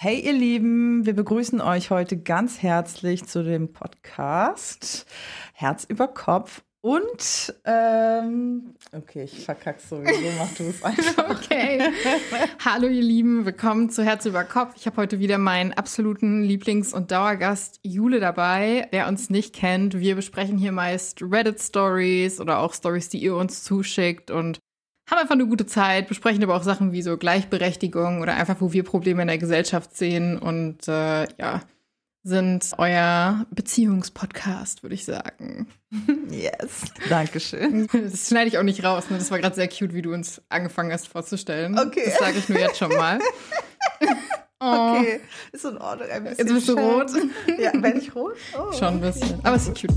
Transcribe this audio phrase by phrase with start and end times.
[0.00, 5.06] Hey ihr Lieben, wir begrüßen euch heute ganz herzlich zu dem Podcast
[5.54, 11.28] Herz über Kopf und ähm, okay, ich verkack's sowieso, mach du es einfach.
[11.28, 11.82] Okay.
[12.64, 14.74] Hallo ihr Lieben, willkommen zu Herz über Kopf.
[14.76, 18.86] Ich habe heute wieder meinen absoluten Lieblings- und Dauergast Jule dabei.
[18.92, 23.64] Wer uns nicht kennt, wir besprechen hier meist Reddit-Stories oder auch Stories, die ihr uns
[23.64, 24.60] zuschickt und
[25.10, 28.72] haben einfach eine gute Zeit, besprechen aber auch Sachen wie so Gleichberechtigung oder einfach, wo
[28.72, 31.62] wir Probleme in der Gesellschaft sehen und äh, ja,
[32.24, 35.66] sind euer Beziehungspodcast, würde ich sagen.
[36.30, 37.88] Yes, Dankeschön.
[37.92, 39.08] Das schneide ich auch nicht raus.
[39.08, 39.16] Ne?
[39.18, 41.78] Das war gerade sehr cute, wie du uns angefangen hast vorzustellen.
[41.78, 42.02] Okay.
[42.04, 43.18] Das sage ich nur jetzt schon mal.
[44.00, 44.06] Oh.
[44.60, 45.20] Okay,
[45.52, 46.10] ist in Ordnung.
[46.10, 47.10] Ein bisschen Jetzt bist du rot.
[47.60, 48.34] Ja, bin ich rot?
[48.58, 48.72] Oh.
[48.72, 49.38] Schon ein bisschen.
[49.44, 49.94] Aber es ist cute.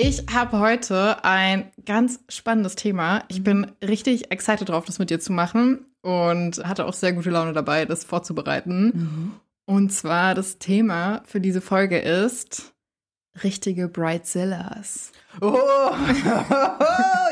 [0.00, 3.24] Ich habe heute ein ganz spannendes Thema.
[3.26, 7.30] Ich bin richtig excited drauf, das mit dir zu machen und hatte auch sehr gute
[7.30, 9.34] Laune dabei, das vorzubereiten.
[9.66, 12.72] Und zwar das Thema für diese Folge ist
[13.42, 15.10] richtige Brightzillas.
[15.40, 15.56] Oh,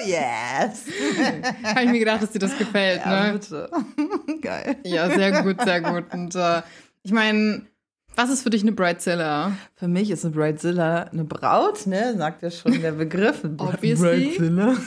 [0.05, 0.87] yes.
[1.63, 3.33] Habe ich mir gedacht, dass dir das gefällt, Ja, ne?
[3.35, 3.71] bitte.
[4.41, 4.77] Geil.
[4.83, 6.13] Ja, sehr gut, sehr gut.
[6.13, 6.63] Und äh,
[7.05, 7.65] ich meine,
[8.17, 9.53] was ist für dich eine Bridezilla?
[9.75, 12.17] Für mich ist eine Bridezilla eine Braut, ne?
[12.17, 13.45] Sagt ja schon der Begriff.
[13.59, 14.35] Obviously.
[14.37, 14.75] Bridezilla.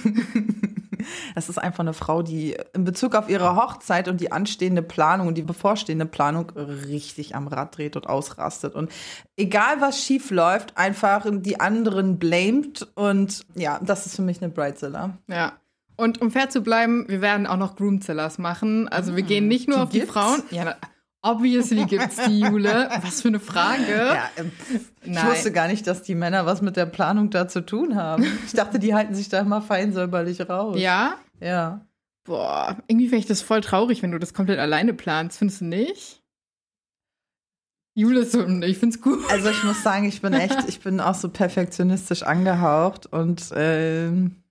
[1.33, 5.27] Das ist einfach eine Frau, die in Bezug auf ihre Hochzeit und die anstehende Planung
[5.27, 8.75] und die bevorstehende Planung richtig am Rad dreht und ausrastet.
[8.75, 8.91] Und
[9.37, 12.87] egal was schief läuft, einfach die anderen blamed.
[12.95, 15.17] Und ja, das ist für mich eine Bridezilla.
[15.27, 15.53] Ja.
[15.95, 18.87] Und um fair zu bleiben, wir werden auch noch Groomzillas machen.
[18.87, 20.13] Also wir gehen nicht nur die auf die gibt's?
[20.13, 20.43] Frauen.
[20.49, 20.75] Ja,
[21.21, 22.89] obviously gibt's die, Jule.
[23.01, 23.91] Was für eine Frage.
[23.91, 24.51] Ja, ähm,
[25.03, 25.27] ich Nein.
[25.27, 28.25] wusste gar nicht, dass die Männer was mit der Planung da zu tun haben.
[28.45, 30.79] Ich dachte, die halten sich da immer fein säuberlich raus.
[30.79, 31.15] Ja?
[31.39, 31.85] Ja.
[32.25, 35.39] Boah, irgendwie fände ich das voll traurig, wenn du das komplett alleine planst.
[35.39, 36.21] Findest du nicht?
[37.95, 39.19] Jule ist so, ich find's gut.
[39.29, 44.43] Also ich muss sagen, ich bin echt, ich bin auch so perfektionistisch angehaucht und ähm,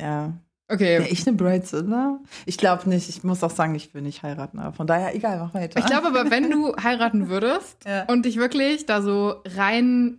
[0.00, 0.32] ja.
[0.72, 0.98] Okay.
[1.00, 2.18] Wäre ich eine Bridezilla?
[2.46, 3.08] Ich glaube nicht.
[3.08, 4.58] Ich muss auch sagen, ich will nicht heiraten.
[4.58, 5.78] Aber von daher, egal, mach weiter.
[5.78, 8.04] Ich glaube aber, wenn du heiraten würdest Ja.
[8.04, 10.18] und dich wirklich da so rein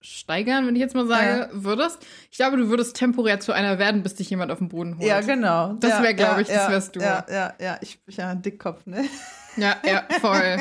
[0.00, 1.98] steigern, wenn ich jetzt mal sage, würdest,
[2.30, 5.06] ich glaube, du würdest temporär zu einer werden, bis dich jemand auf den Boden holt.
[5.08, 5.72] ja, genau.
[5.80, 7.00] Das Ja, wär, glaub ja, ich, das ja, wärst du.
[7.00, 7.78] Ja, ja, ja.
[7.80, 9.02] Ich bin ja ein Dickkopf, ne?
[9.56, 10.58] Ja, ja, voll.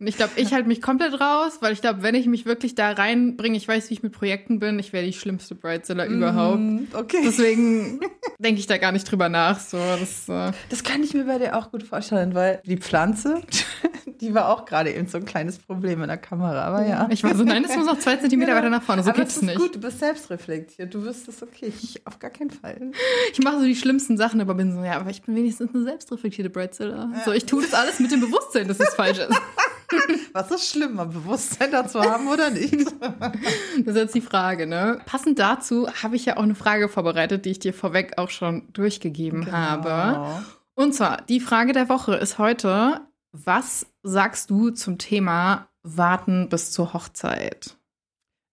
[0.00, 2.74] Und ich glaube, ich halte mich komplett raus, weil ich glaube, wenn ich mich wirklich
[2.74, 6.58] da reinbringe, ich weiß, wie ich mit Projekten bin, ich wäre die schlimmste Bridezilla überhaupt.
[6.60, 7.22] Mm, Okay.
[7.24, 8.00] Deswegen
[8.38, 9.58] denke ich da gar nicht drüber nach.
[9.60, 13.40] So, das, äh, Das kann ich mir bei dir auch gut vorstellen, weil die Pflanze,
[14.20, 16.62] die war auch gerade eben so ein kleines Problem in der Kamera.
[16.62, 17.08] Aber ja.
[17.10, 19.02] ich war so, nein, es muss noch zwei Zentimeter weiter nach vorne.
[19.02, 19.56] So aber geht's es nicht.
[19.58, 20.92] gut, du bist selbstreflektiert.
[20.94, 21.72] Du wirst es okay.
[21.82, 22.90] Ich auf gar keinen Fall.
[23.32, 25.84] Ich mache so die schlimmsten Sachen, aber bin so, ja, aber ich bin wenigstens eine
[25.84, 27.10] selbstreflektierte Bridezilla.
[27.24, 29.30] So, ich tue das alles mit dem Bewusstsein, dass es falsch ist.
[30.32, 32.74] Was ist schlimmer, Bewusstsein dazu haben oder nicht?
[33.00, 35.00] Das ist jetzt die Frage, ne?
[35.06, 38.72] Passend dazu habe ich ja auch eine Frage vorbereitet, die ich dir vorweg auch schon
[38.72, 39.88] durchgegeben habe.
[39.88, 40.42] Genau.
[40.74, 43.02] Und zwar, die Frage der Woche ist heute,
[43.32, 47.76] was sagst du zum Thema Warten bis zur Hochzeit?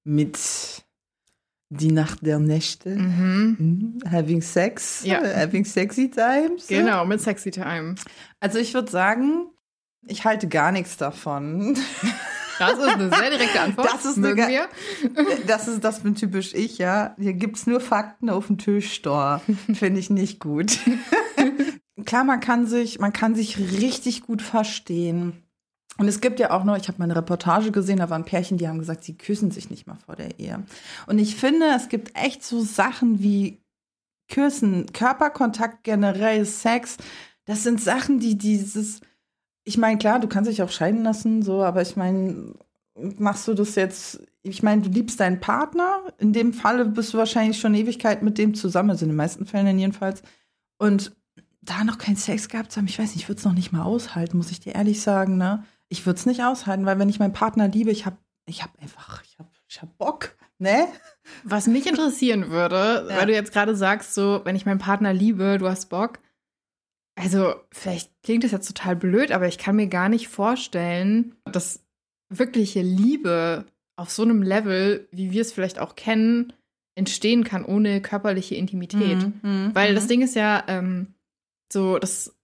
[0.03, 0.37] Mit
[1.69, 2.89] die Nacht der Nächte.
[2.89, 3.55] Mhm.
[3.57, 4.11] Mhm.
[4.11, 5.03] Having Sex.
[5.05, 5.21] Ja.
[5.23, 6.67] Having Sexy Times.
[6.67, 7.95] Genau, mit Sexy Time.
[8.39, 9.47] Also ich würde sagen,
[10.07, 11.77] ich halte gar nichts davon.
[12.59, 13.87] Das ist eine sehr direkte Antwort.
[13.91, 15.37] Das ist eine Mögen ge- wir.
[15.47, 17.15] Das ist, das bin typisch ich, ja.
[17.17, 19.41] Hier gibt's nur Fakten auf dem Tischstor.
[19.73, 20.77] Finde ich nicht gut.
[22.05, 25.41] Klar, man kann sich, man kann sich richtig gut verstehen.
[25.97, 28.59] Und es gibt ja auch noch, ich habe mal eine Reportage gesehen, da waren Pärchen,
[28.59, 30.63] die haben gesagt, sie küssen sich nicht mal vor der Ehe.
[31.07, 33.59] Und ich finde, es gibt echt so Sachen wie
[34.31, 36.97] Küssen, Körperkontakt generell, Sex.
[37.45, 39.01] Das sind Sachen, die dieses,
[39.63, 42.53] ich meine, klar, du kannst dich auch scheiden lassen, so, aber ich meine,
[43.17, 47.17] machst du das jetzt, ich meine, du liebst deinen Partner, in dem Falle bist du
[47.17, 50.23] wahrscheinlich schon Ewigkeit mit dem zusammen, also in den meisten Fällen jedenfalls.
[50.77, 51.15] Und
[51.61, 53.71] da noch keinen Sex gehabt zu haben, ich weiß nicht, ich würde es noch nicht
[53.71, 55.63] mal aushalten, muss ich dir ehrlich sagen, ne?
[55.89, 58.17] Ich würde es nicht aushalten, weil wenn ich meinen Partner liebe, ich habe
[58.47, 60.87] ich hab einfach, ich habe ich hab Bock, ne?
[61.43, 63.17] Was mich interessieren würde, Ja.
[63.17, 66.19] weil du jetzt gerade sagst, so, wenn ich meinen Partner liebe, du hast Bock.
[67.21, 71.83] Also, vielleicht klingt das jetzt total blöd, aber ich kann mir gar nicht vorstellen, dass
[72.29, 73.65] wirkliche Liebe
[73.95, 76.53] auf so einem Level, wie wir es vielleicht auch kennen,
[76.95, 79.19] entstehen kann ohne körperliche Intimität.
[79.43, 79.95] Mhm, Weil mhm.
[79.95, 81.13] das Ding ist ja ähm,
[81.71, 82.35] so, dass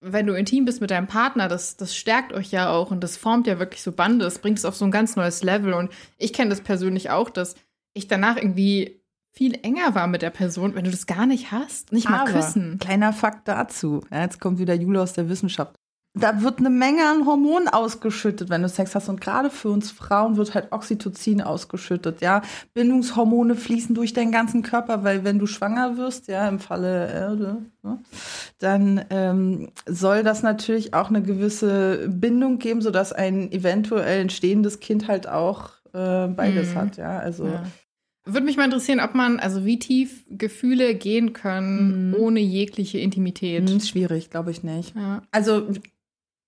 [0.00, 3.16] wenn du intim bist mit deinem Partner, das, das stärkt euch ja auch und das
[3.16, 5.74] formt ja wirklich so Bande, das bringt es auf so ein ganz neues Level.
[5.74, 7.54] Und ich kenne das persönlich auch, dass
[7.92, 8.99] ich danach irgendwie
[9.32, 11.92] viel enger war mit der Person, wenn du das gar nicht hast?
[11.92, 12.78] Nicht mal Aber, küssen.
[12.80, 14.02] Kleiner Fakt dazu.
[14.10, 15.74] Ja, jetzt kommt wieder Jule aus der Wissenschaft.
[16.14, 19.08] Da wird eine Menge an Hormonen ausgeschüttet, wenn du Sex hast.
[19.08, 22.20] Und gerade für uns Frauen wird halt Oxytocin ausgeschüttet.
[22.20, 22.42] Ja,
[22.74, 27.58] Bindungshormone fließen durch deinen ganzen Körper, weil wenn du schwanger wirst, ja, im Falle Erde,
[27.84, 28.00] ne,
[28.58, 35.06] dann ähm, soll das natürlich auch eine gewisse Bindung geben, sodass ein eventuell entstehendes Kind
[35.06, 36.78] halt auch äh, beides Mhm.
[36.78, 36.96] hat.
[36.96, 37.62] Ja, also Ja.
[38.26, 42.14] Würde mich mal interessieren, ob man, also wie tief Gefühle gehen können Mhm.
[42.16, 43.68] ohne jegliche Intimität.
[43.68, 44.94] mh, schwierig, glaube ich nicht.
[44.94, 45.22] Ja.
[45.30, 45.68] Also,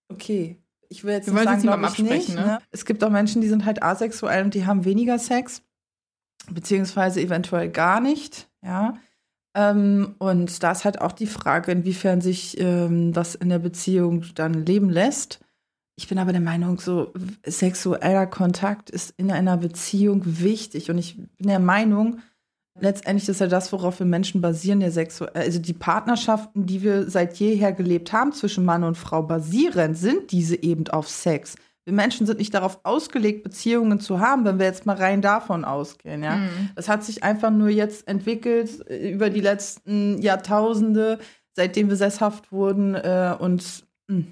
[0.09, 0.59] okay.
[0.89, 2.13] Ich will jetzt Wir nicht sagen, glaube ich nicht.
[2.13, 2.47] absprechen, ne?
[2.47, 2.59] Ne?
[2.71, 5.63] Es gibt auch Menschen, die sind halt asexuell und die haben weniger Sex,
[6.51, 8.99] beziehungsweise eventuell gar nicht, ja.
[9.55, 14.25] Ähm, und da ist halt auch die Frage, inwiefern sich ähm, das in der Beziehung
[14.35, 15.41] dann leben lässt.
[15.97, 17.13] Ich bin aber der Meinung, so
[17.47, 20.91] sexueller Kontakt ist in einer Beziehung wichtig.
[20.91, 22.21] Und ich bin der Meinung,
[22.81, 27.11] letztendlich ist ja das, worauf wir Menschen basieren, der Sexu also die Partnerschaften, die wir
[27.11, 31.57] seit jeher gelebt haben zwischen Mann und Frau basieren, sind diese eben auf Sex.
[31.85, 35.65] Wir Menschen sind nicht darauf ausgelegt, Beziehungen zu haben, wenn wir jetzt mal rein davon
[35.65, 36.37] ausgehen, ja.
[36.37, 36.71] Mhm.
[36.77, 41.19] Das hat sich einfach nur jetzt entwickelt äh, über die letzten Jahrtausende,
[41.55, 44.25] seitdem wir sesshaft wurden und mh,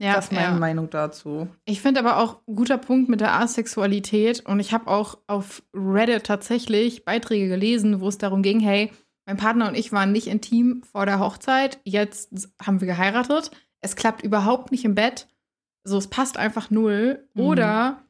[0.00, 0.54] Ja, das ist meine ja.
[0.54, 1.48] Meinung dazu.
[1.64, 5.62] Ich finde aber auch ein guter Punkt mit der Asexualität und ich habe auch auf
[5.74, 8.92] Reddit tatsächlich Beiträge gelesen, wo es darum ging, hey,
[9.26, 13.50] mein Partner und ich waren nicht intim vor der Hochzeit, jetzt haben wir geheiratet,
[13.80, 15.26] es klappt überhaupt nicht im Bett,
[15.84, 17.42] so es passt einfach null Mhm.
[17.42, 18.02] oder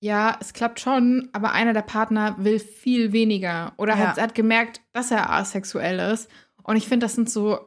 [0.00, 4.08] ja, es klappt schon, aber einer der Partner will viel weniger oder Ja.
[4.08, 6.28] hat, hat gemerkt, dass er asexuell ist
[6.62, 7.58] und ich finde, das sind so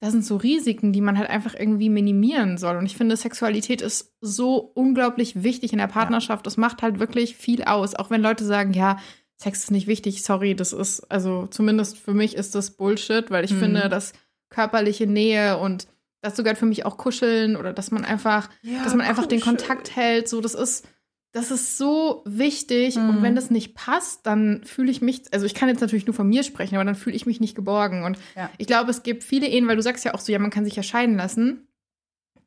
[0.00, 2.76] das sind so Risiken, die man halt einfach irgendwie minimieren soll.
[2.76, 6.46] Und ich finde, Sexualität ist so unglaublich wichtig in der Partnerschaft.
[6.46, 7.94] Das macht halt wirklich viel aus.
[7.94, 8.98] Auch wenn Leute sagen, ja,
[9.36, 13.44] Sex ist nicht wichtig, sorry, das ist, also zumindest für mich ist das Bullshit, weil
[13.44, 13.58] ich Mhm.
[13.58, 14.12] finde, dass
[14.50, 15.86] körperliche Nähe und
[16.22, 18.50] dazu gehört für mich auch Kuscheln oder dass man einfach,
[18.84, 20.86] dass man einfach den Kontakt hält, so, das ist,
[21.32, 22.96] das ist so wichtig.
[22.96, 23.22] Und Mhm.
[23.22, 26.28] wenn das nicht passt, dann fühle ich mich, also ich kann jetzt natürlich nur von
[26.28, 28.02] mir sprechen, aber dann fühle ich mich nicht geborgen.
[28.04, 28.50] Und Ja.
[28.58, 30.64] ich glaube, es gibt viele Ehen, weil du sagst ja auch so, ja, man kann
[30.64, 31.68] sich ja scheiden lassen.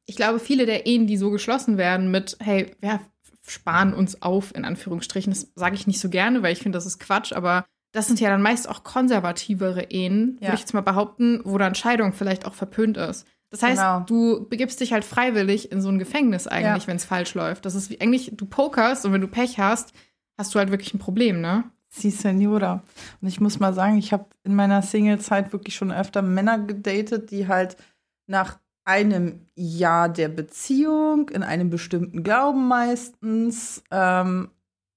[0.05, 2.99] Ich glaube, viele der Ehen, die so geschlossen werden mit, hey, wir
[3.47, 6.85] sparen uns auf, in Anführungsstrichen, das sage ich nicht so gerne, weil ich finde, das
[6.85, 10.47] ist Quatsch, aber das sind ja dann meist auch konservativere Ehen, Ja.
[10.47, 13.25] würde ich jetzt mal behaupten, wo dann Scheidung vielleicht auch verpönt ist.
[13.53, 13.99] Das heißt, Genau.
[13.99, 16.87] du begibst dich halt freiwillig in so ein Gefängnis eigentlich, Ja.
[16.87, 17.65] wenn es falsch läuft.
[17.67, 19.93] Das ist wie eigentlich, du pokerst und wenn du Pech hast,
[20.39, 21.63] hast du halt wirklich ein Problem, ne?
[21.89, 22.81] Sie Senora.
[23.21, 27.29] Und ich muss mal sagen, ich habe in meiner Single-Zeit wirklich schon öfter Männer gedatet,
[27.29, 27.77] die halt
[28.25, 34.49] nach einem Jahr der Beziehung, in einem bestimmten Glauben meistens, ähm,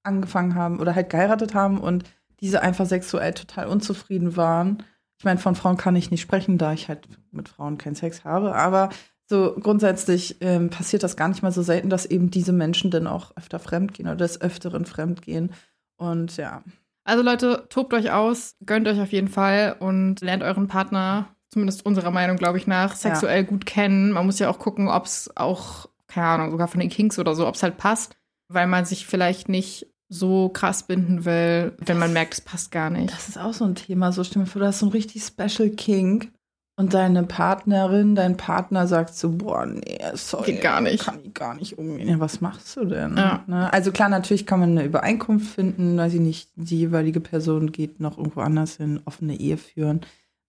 [0.03, 2.05] angefangen haben oder halt geheiratet haben und
[2.41, 4.83] diese einfach sexuell total unzufrieden waren.
[5.19, 8.25] Ich meine, von Frauen kann ich nicht sprechen, da ich halt mit Frauen keinen Sex
[8.25, 8.91] habe, aber
[9.29, 13.07] so grundsätzlich ähm, passiert das gar nicht mal so selten, dass eben diese Menschen dann
[13.07, 15.53] auch öfter fremdgehen oder des Öfteren fremdgehen.
[15.97, 16.63] Und ja,
[17.05, 21.85] Also Leute, tobt euch aus, gönnt euch auf jeden Fall und lernt euren Partner, zumindest
[21.87, 24.13] unserer Meinung, glaube ich, nach, sexuell gut kennen.
[24.13, 27.35] Man muss ja auch gucken, ob es auch, keine Ahnung, sogar von den Kinks oder
[27.35, 28.17] so, ob es halt passt,
[28.49, 32.91] weil man sich vielleicht nicht so krass binden will, wenn man merkt, es passt gar
[32.91, 33.13] nicht.
[33.13, 34.13] Das ist auch so ein Thema.
[34.13, 36.31] So, stell vor, du hast so ein richtig Special King
[36.79, 40.53] und deine Partnerin, dein Partner sagt so, boah, nee, sorry.
[40.53, 41.05] Geht gar nicht.
[41.05, 42.09] Kann ich gar nicht umgehen.
[42.09, 43.17] Ja, was machst du denn?
[43.17, 43.43] Ja.
[43.47, 43.73] Ne?
[43.73, 47.99] Also klar, natürlich kann man eine Übereinkunft finden, weiß ich nicht, die jeweilige Person geht
[47.99, 50.03] noch irgendwo anders hin, offene Ehe führen.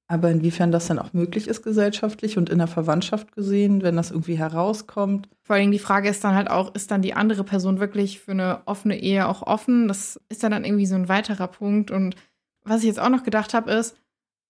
[0.09, 4.11] Aber inwiefern das dann auch möglich ist gesellschaftlich und in der Verwandtschaft gesehen, wenn das
[4.11, 5.27] irgendwie herauskommt.
[5.43, 8.31] Vor allem die Frage ist dann halt auch, ist dann die andere Person wirklich für
[8.31, 9.89] eine offene Ehe auch offen?
[9.89, 11.91] Das ist dann, dann irgendwie so ein weiterer Punkt.
[11.91, 12.15] Und
[12.63, 13.97] was ich jetzt auch noch gedacht habe, ist,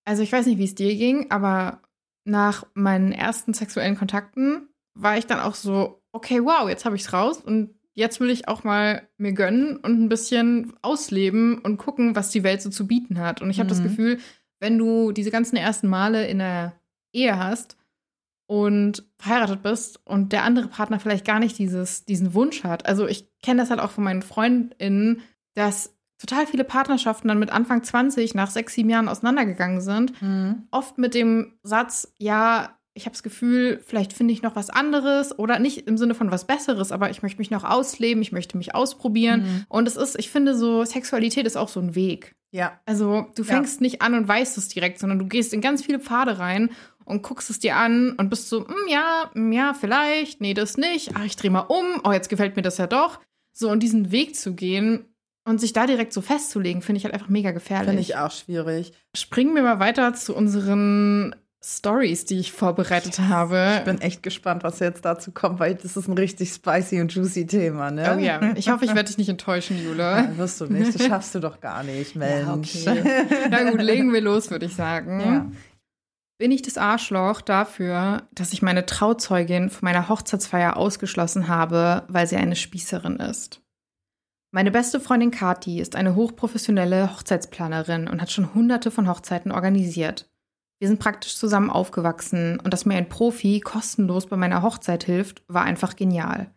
[0.06, 1.82] also ich weiß nicht, wie es dir ging, aber
[2.24, 7.04] nach meinen ersten sexuellen Kontakten war ich dann auch so, okay, wow, jetzt habe ich
[7.04, 11.78] es raus und jetzt will ich auch mal mir gönnen und ein bisschen ausleben und
[11.78, 13.42] gucken, was die Welt so zu bieten hat.
[13.42, 13.84] Und ich habe das Mhm.
[13.84, 14.20] Gefühl,
[14.60, 16.80] wenn du diese ganzen ersten Male in der
[17.14, 17.78] Ehe hast
[18.48, 22.86] und verheiratet bist und der andere Partner vielleicht gar nicht dieses, diesen Wunsch hat.
[22.86, 25.22] Also ich kenne das halt auch von meinen FreundInnen,
[25.54, 30.14] dass total viele Partnerschaften dann mit Anfang 20 nach sechs, sieben Jahren auseinandergegangen sind.
[30.72, 35.38] Oft mit dem Satz, ja, ich habe das Gefühl, vielleicht finde ich noch was anderes
[35.38, 38.58] oder nicht im Sinne von was Besseres, aber ich möchte mich noch ausleben, ich möchte
[38.58, 39.42] mich ausprobieren.
[39.42, 39.66] Mhm.
[39.70, 42.36] Und es ist, ich finde so, Sexualität ist auch so ein Weg.
[42.52, 42.80] Ja.
[42.86, 46.00] Also du fängst nicht an und weißt es direkt, sondern du gehst in ganz viele
[46.00, 46.72] Pfade rein
[47.06, 50.78] und guckst es dir an und bist so, "Hm, ja, hm, ja, vielleicht, nee, das
[50.78, 51.12] nicht.
[51.14, 52.02] Ach, ich drehe mal um.
[52.04, 53.20] Oh, jetzt gefällt mir das ja doch.
[53.54, 55.06] So, und diesen Weg zu gehen.
[55.46, 57.88] Und sich da direkt so festzulegen, finde ich halt einfach mega gefährlich.
[57.88, 58.92] Finde ich auch schwierig.
[59.16, 61.34] Springen wir mal weiter zu unseren
[61.64, 63.78] Stories, die ich vorbereitet habe.
[63.80, 67.14] Ich bin echt gespannt, was jetzt dazu kommt, weil das ist ein richtig spicy und
[67.14, 68.16] juicy Thema, ne?
[68.16, 69.98] Oh ja, ich hoffe, ich werde dich nicht enttäuschen, Jule.
[69.98, 72.76] Ja, wirst du nicht, das schaffst du doch gar nicht, Mensch.
[72.76, 73.26] Ja, okay.
[73.50, 75.20] Na gut, legen wir los, würde ich sagen.
[75.20, 75.52] Ja.
[76.40, 82.28] Bin ich das Arschloch dafür, dass ich meine Trauzeugin von meiner Hochzeitsfeier ausgeschlossen habe, weil
[82.28, 83.62] sie eine Spießerin ist?
[84.52, 90.30] Meine beste Freundin Kati ist eine hochprofessionelle Hochzeitsplanerin und hat schon hunderte von Hochzeiten organisiert.
[90.80, 95.44] Wir sind praktisch zusammen aufgewachsen und dass mir ein Profi kostenlos bei meiner Hochzeit hilft,
[95.48, 96.54] war einfach genial.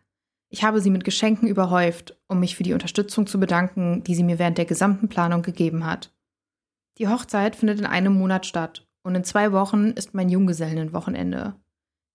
[0.49, 4.23] Ich habe sie mit Geschenken überhäuft, um mich für die Unterstützung zu bedanken, die sie
[4.23, 6.13] mir während der gesamten Planung gegeben hat.
[6.97, 11.55] Die Hochzeit findet in einem Monat statt und in zwei Wochen ist mein Junggesellenwochenende.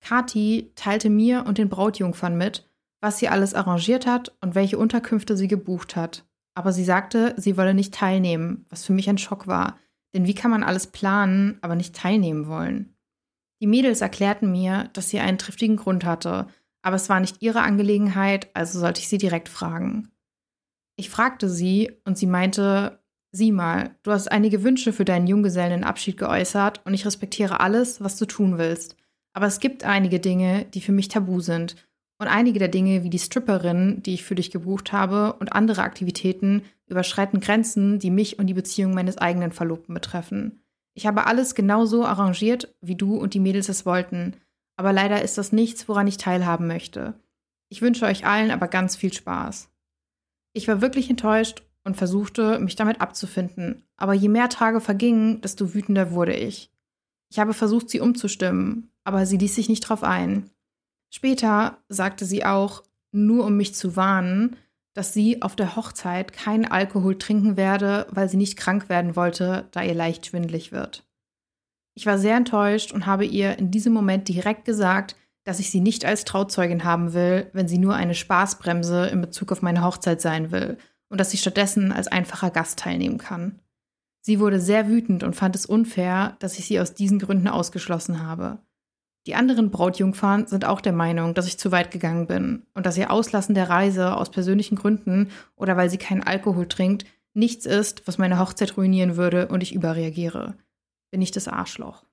[0.00, 2.68] Kati teilte mir und den Brautjungfern mit,
[3.00, 6.24] was sie alles arrangiert hat und welche Unterkünfte sie gebucht hat.
[6.54, 9.78] Aber sie sagte, sie wolle nicht teilnehmen, was für mich ein Schock war,
[10.14, 12.96] denn wie kann man alles planen, aber nicht teilnehmen wollen?
[13.60, 16.46] Die Mädels erklärten mir, dass sie einen triftigen Grund hatte,
[16.82, 20.12] aber es war nicht ihre Angelegenheit, also sollte ich sie direkt fragen.
[20.96, 26.16] Ich fragte sie und sie meinte, sieh mal, du hast einige Wünsche für deinen Junggesellenabschied
[26.16, 28.96] geäußert und ich respektiere alles, was du tun willst.
[29.32, 31.76] Aber es gibt einige Dinge, die für mich tabu sind.
[32.18, 35.82] Und einige der Dinge, wie die Stripperin, die ich für dich gebucht habe, und andere
[35.82, 40.62] Aktivitäten überschreiten Grenzen, die mich und die Beziehung meines eigenen Verlobten betreffen.
[40.94, 44.36] Ich habe alles genauso arrangiert, wie du und die Mädels es wollten,
[44.76, 47.14] aber leider ist das nichts, woran ich teilhaben möchte.
[47.68, 49.68] Ich wünsche euch allen aber ganz viel Spaß.
[50.54, 55.74] Ich war wirklich enttäuscht und versuchte, mich damit abzufinden, aber je mehr Tage vergingen, desto
[55.74, 56.70] wütender wurde ich.
[57.28, 60.50] Ich habe versucht, sie umzustimmen, aber sie ließ sich nicht drauf ein.
[61.16, 64.56] Später sagte sie auch, nur um mich zu warnen,
[64.92, 69.66] dass sie auf der Hochzeit keinen Alkohol trinken werde, weil sie nicht krank werden wollte,
[69.70, 71.08] da ihr leicht schwindlig wird.
[71.94, 75.80] Ich war sehr enttäuscht und habe ihr in diesem Moment direkt gesagt, dass ich sie
[75.80, 80.20] nicht als Trauzeugin haben will, wenn sie nur eine Spaßbremse in Bezug auf meine Hochzeit
[80.20, 80.76] sein will
[81.08, 83.62] und dass sie stattdessen als einfacher Gast teilnehmen kann.
[84.20, 88.22] Sie wurde sehr wütend und fand es unfair, dass ich sie aus diesen Gründen ausgeschlossen
[88.22, 88.58] habe.
[89.26, 92.96] Die anderen Brautjungfern sind auch der Meinung, dass ich zu weit gegangen bin und dass
[92.96, 97.04] ihr Auslassen der Reise aus persönlichen Gründen oder weil sie keinen Alkohol trinkt,
[97.34, 100.54] nichts ist, was meine Hochzeit ruinieren würde und ich überreagiere.
[101.10, 102.04] Bin ich das Arschloch?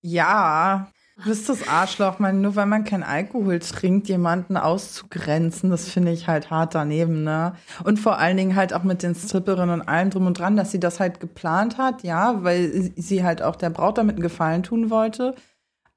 [0.00, 2.20] Ja, du bist das Arschloch.
[2.20, 7.24] Man, nur weil man keinen Alkohol trinkt, jemanden auszugrenzen, das finde ich halt hart daneben,
[7.24, 7.54] ne?
[7.82, 10.70] Und vor allen Dingen halt auch mit den Stripperinnen und allem drum und dran, dass
[10.70, 14.62] sie das halt geplant hat, ja, weil sie halt auch der Braut damit einen Gefallen
[14.62, 15.34] tun wollte.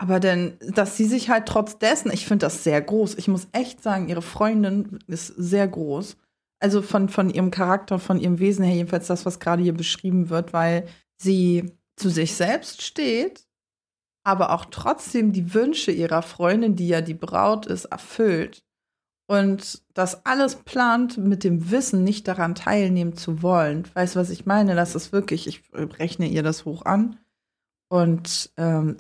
[0.04, 3.16] Aber denn, dass sie sich halt trotz dessen, ich finde das sehr groß.
[3.16, 6.18] Ich muss echt sagen, ihre Freundin ist sehr groß.
[6.60, 10.30] Also von, von ihrem Charakter, von ihrem Wesen her, jedenfalls das, was gerade hier beschrieben
[10.30, 13.48] wird, weil sie zu sich selbst steht,
[14.26, 18.62] aber auch trotzdem die Wünsche ihrer Freundin, die ja die Braut ist, erfüllt.
[19.30, 23.88] Und das alles plant mit dem Wissen, nicht daran teilnehmen zu wollen.
[23.94, 24.76] Weißt du, was ich meine?
[24.76, 27.20] Das ist wirklich, ich rechne ihr das hoch an.
[27.88, 28.98] Und ähm,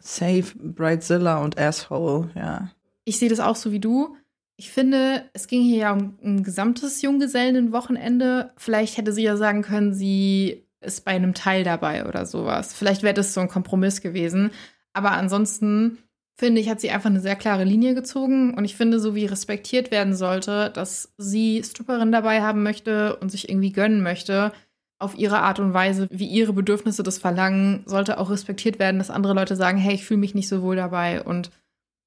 [0.00, 2.70] Save Bridezilla und Asshole, ja.
[3.04, 4.16] Ich sehe das auch so wie du.
[4.56, 8.52] Ich finde, es ging hier ja um ein gesamtes Junggesellenwochenende.
[8.56, 12.74] Vielleicht hätte sie ja sagen können, sie ist bei einem Teil dabei oder sowas.
[12.74, 14.50] Vielleicht wäre das so ein Kompromiss gewesen.
[14.92, 15.98] Aber ansonsten
[16.38, 18.54] finde ich, hat sie einfach eine sehr klare Linie gezogen.
[18.54, 23.30] Und ich finde, so wie respektiert werden sollte, dass sie Stripperin dabei haben möchte und
[23.30, 24.52] sich irgendwie gönnen möchte,
[25.00, 29.10] auf ihre Art und Weise, wie ihre Bedürfnisse das verlangen, sollte auch respektiert werden, dass
[29.10, 31.22] andere Leute sagen, hey, ich fühle mich nicht so wohl dabei.
[31.22, 31.50] Und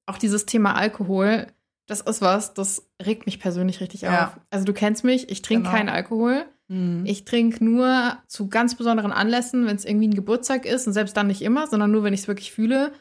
[0.06, 1.46] auch dieses Thema Alkohol,
[1.86, 4.26] das ist was, das regt mich persönlich richtig Ja.
[4.26, 4.40] auf.
[4.50, 5.74] Also du kennst mich, ich trinke Genau.
[5.76, 6.44] keinen Alkohol.
[6.68, 7.04] Mhm.
[7.06, 11.16] Ich trinke nur zu ganz besonderen Anlässen, wenn es irgendwie ein Geburtstag ist und selbst
[11.16, 12.92] dann nicht immer, sondern nur, wenn ich es wirklich fühle.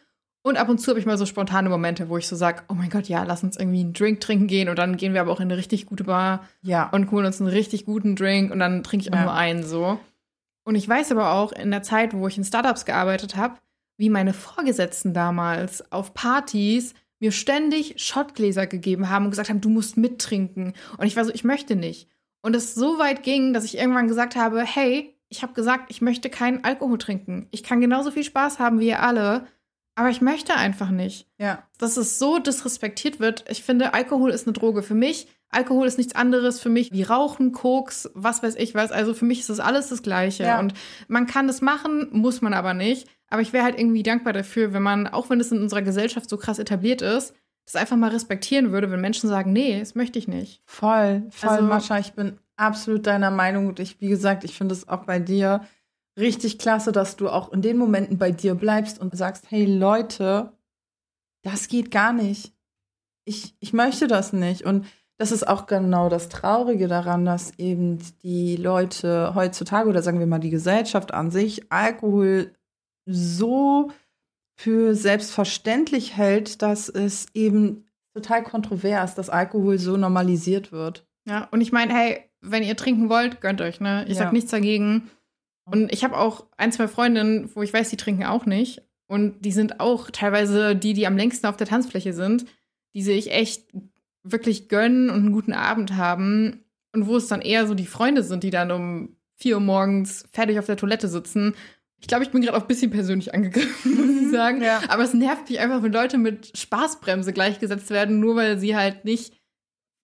[0.44, 2.74] Und ab und zu habe ich mal so spontane Momente, wo ich so sage, oh
[2.74, 5.32] mein Gott, ja, lass uns irgendwie einen Drink trinken gehen und dann gehen wir aber
[5.32, 6.90] auch in eine richtig gute Bar Ja.
[6.90, 9.24] und holen uns einen richtig guten Drink und dann trinke ich auch Ja.
[9.26, 10.00] nur einen so.
[10.64, 13.56] Und ich weiß aber auch in der Zeit, wo ich in Startups gearbeitet habe,
[13.98, 19.70] wie meine Vorgesetzten damals auf Partys mir ständig Shotgläser gegeben haben und gesagt haben, du
[19.70, 20.74] musst mittrinken.
[20.98, 22.08] Und ich war so, ich möchte nicht.
[22.42, 26.02] Und es so weit ging, dass ich irgendwann gesagt habe, hey, ich habe gesagt, ich
[26.02, 27.48] möchte keinen Alkohol trinken.
[27.52, 29.46] Ich kann genauso viel Spaß haben wie ihr alle,
[29.96, 31.64] aber ich möchte einfach nicht ja.
[31.78, 33.46] dass es so disrespektiert wird.
[33.50, 35.28] Ich finde, Alkohol ist eine Droge für mich.
[35.50, 38.92] Alkohol ist nichts anderes für mich wie Rauchen, Koks, was weiß ich was.
[38.92, 40.44] Also für mich ist das alles das Gleiche.
[40.44, 40.60] Ja.
[40.60, 40.74] Und
[41.10, 43.10] man kann das machen, muss man aber nicht.
[43.30, 46.30] Aber ich wäre halt irgendwie dankbar dafür, wenn man, auch wenn es in unserer Gesellschaft
[46.30, 47.34] so krass etabliert ist,
[47.66, 50.62] das einfach mal respektieren würde, wenn Menschen sagen, nee, das möchte ich nicht.
[50.66, 52.00] Voll, voll, Also- Mascha.
[52.00, 53.68] Ich bin absolut deiner Meinung.
[53.68, 55.62] Und ich, wie gesagt, ich finde es auch bei dir
[56.18, 60.52] richtig klasse, dass du auch in den Momenten bei dir bleibst und sagst, hey Leute,
[61.44, 62.54] das geht gar nicht.
[63.26, 64.64] Ich, ich möchte das nicht.
[64.64, 64.86] Und
[65.18, 70.28] das ist auch genau das Traurige daran, dass eben die Leute heutzutage oder sagen wir
[70.28, 72.54] mal die Gesellschaft an sich Alkohol
[73.06, 73.92] so
[74.58, 81.08] für selbstverständlich hält, dass es eben total kontrovers, dass Alkohol so normalisiert wird.
[81.28, 84.04] Ja, und ich meine, hey, wenn ihr trinken wollt, gönnt euch, ne?
[84.08, 84.24] Ich ja.
[84.24, 85.10] sag nichts dagegen.
[85.66, 88.82] Und ich habe auch ein, zwei Freundinnen, wo ich weiß, die trinken auch nicht.
[89.08, 92.46] Und die sind auch teilweise die, die am längsten auf der Tanzfläche sind,
[92.94, 93.66] die sich echt
[94.24, 96.64] wirklich gönnen und einen guten Abend haben.
[96.94, 100.26] Und wo es dann eher so die Freunde sind, die dann um vier Uhr morgens
[100.32, 101.56] fertig auf der Toilette sitzen.
[102.00, 104.62] Ich glaube, ich bin gerade auch ein bisschen persönlich angegriffen, muss ich sagen.
[104.62, 104.82] Ja.
[104.88, 109.06] Aber es nervt mich einfach, wenn Leute mit Spaßbremse gleichgesetzt werden, nur weil sie halt
[109.06, 109.34] nicht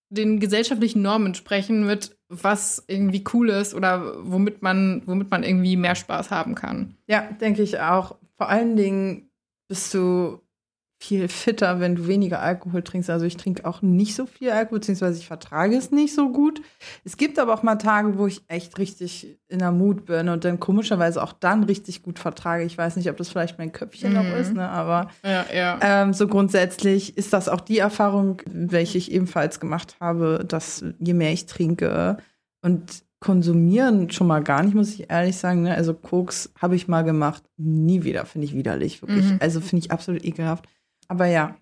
[0.09, 5.77] den gesellschaftlichen Normen entsprechen, mit was irgendwie cool ist oder womit man, womit man irgendwie
[5.77, 6.95] mehr Spaß haben kann.
[7.07, 8.17] Ja, denke ich auch.
[8.37, 9.29] Vor allen Dingen
[9.67, 10.39] bist du
[10.99, 13.09] viel fitter, wenn du weniger Alkohol trinkst.
[13.09, 16.61] Also ich trinke auch nicht so viel Alkohol, beziehungsweise ich vertrage es nicht so gut.
[17.03, 20.43] Es gibt aber auch mal Tage, wo ich echt richtig in der Mut bin und
[20.43, 22.63] dann komischerweise auch dann richtig gut vertrage.
[22.63, 24.15] Ich weiß nicht, ob das vielleicht mein Köpfchen mhm.
[24.15, 24.67] noch ist, ne?
[24.67, 25.79] aber ja, ja.
[25.81, 31.13] Ähm, so grundsätzlich ist das auch die Erfahrung, welche ich ebenfalls gemacht habe, dass je
[31.13, 32.17] mehr ich trinke
[32.63, 35.63] und konsumieren schon mal gar nicht, muss ich ehrlich sagen.
[35.63, 35.73] Ne?
[35.73, 39.25] Also Koks habe ich mal gemacht, nie wieder, finde ich widerlich, wirklich.
[39.25, 39.37] Mhm.
[39.39, 40.67] Also finde ich absolut ekelhaft.
[41.07, 41.57] Aber ja,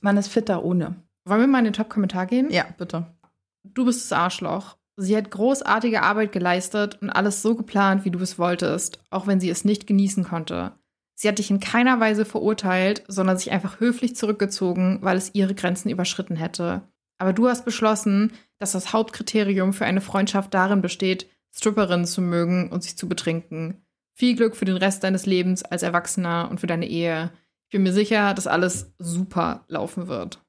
[0.00, 0.96] man ist fitter ohne.
[1.24, 2.50] Wollen wir mal in den Top-Kommentar gehen?
[2.50, 3.06] Ja, bitte.
[3.64, 4.76] Du bist das Arschloch.
[4.96, 9.40] Sie hat großartige Arbeit geleistet und alles so geplant, wie du es wolltest, auch wenn
[9.40, 10.72] sie es nicht genießen konnte.
[11.14, 15.54] Sie hat dich in keiner Weise verurteilt, sondern sich einfach höflich zurückgezogen, weil es ihre
[15.54, 16.82] Grenzen überschritten hätte.
[17.18, 22.70] Aber du hast beschlossen, dass das Hauptkriterium für eine Freundschaft darin besteht, Stripperinnen zu mögen
[22.70, 23.84] und sich zu betrinken.
[24.14, 27.30] Viel Glück für den Rest deines Lebens als Erwachsener und für deine Ehe.
[27.70, 30.42] Ich bin mir sicher, dass alles super laufen wird.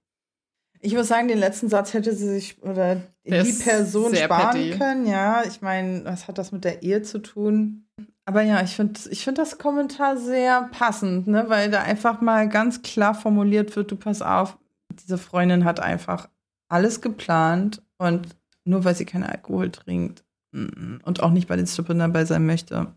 [0.80, 4.78] Ich muss sagen, den letzten Satz hätte sie sich oder Der die Person sparen petty.
[4.80, 5.06] können.
[5.06, 7.86] Ja, ich meine, was hat das mit der Ehe zu tun?
[8.26, 11.46] Aber ja, ich finde ich find das Kommentar sehr passend, ne?
[11.48, 14.58] weil da einfach mal ganz klar formuliert wird, du pass auf,
[14.92, 16.28] diese Freundin hat einfach
[16.70, 18.30] alles geplant und
[18.64, 22.96] nur weil sie keinen Alkohol trinkt und auch nicht bei den Strippern dabei sein möchte,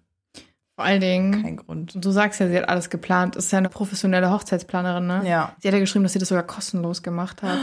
[0.76, 1.42] vor allen Dingen.
[1.42, 2.04] Kein Grund.
[2.04, 3.36] Du sagst ja, sie hat alles geplant.
[3.36, 5.22] Ist ja eine professionelle Hochzeitsplanerin, ne?
[5.24, 5.54] Ja.
[5.60, 7.60] Sie hat ja geschrieben, dass sie das sogar kostenlos gemacht hat.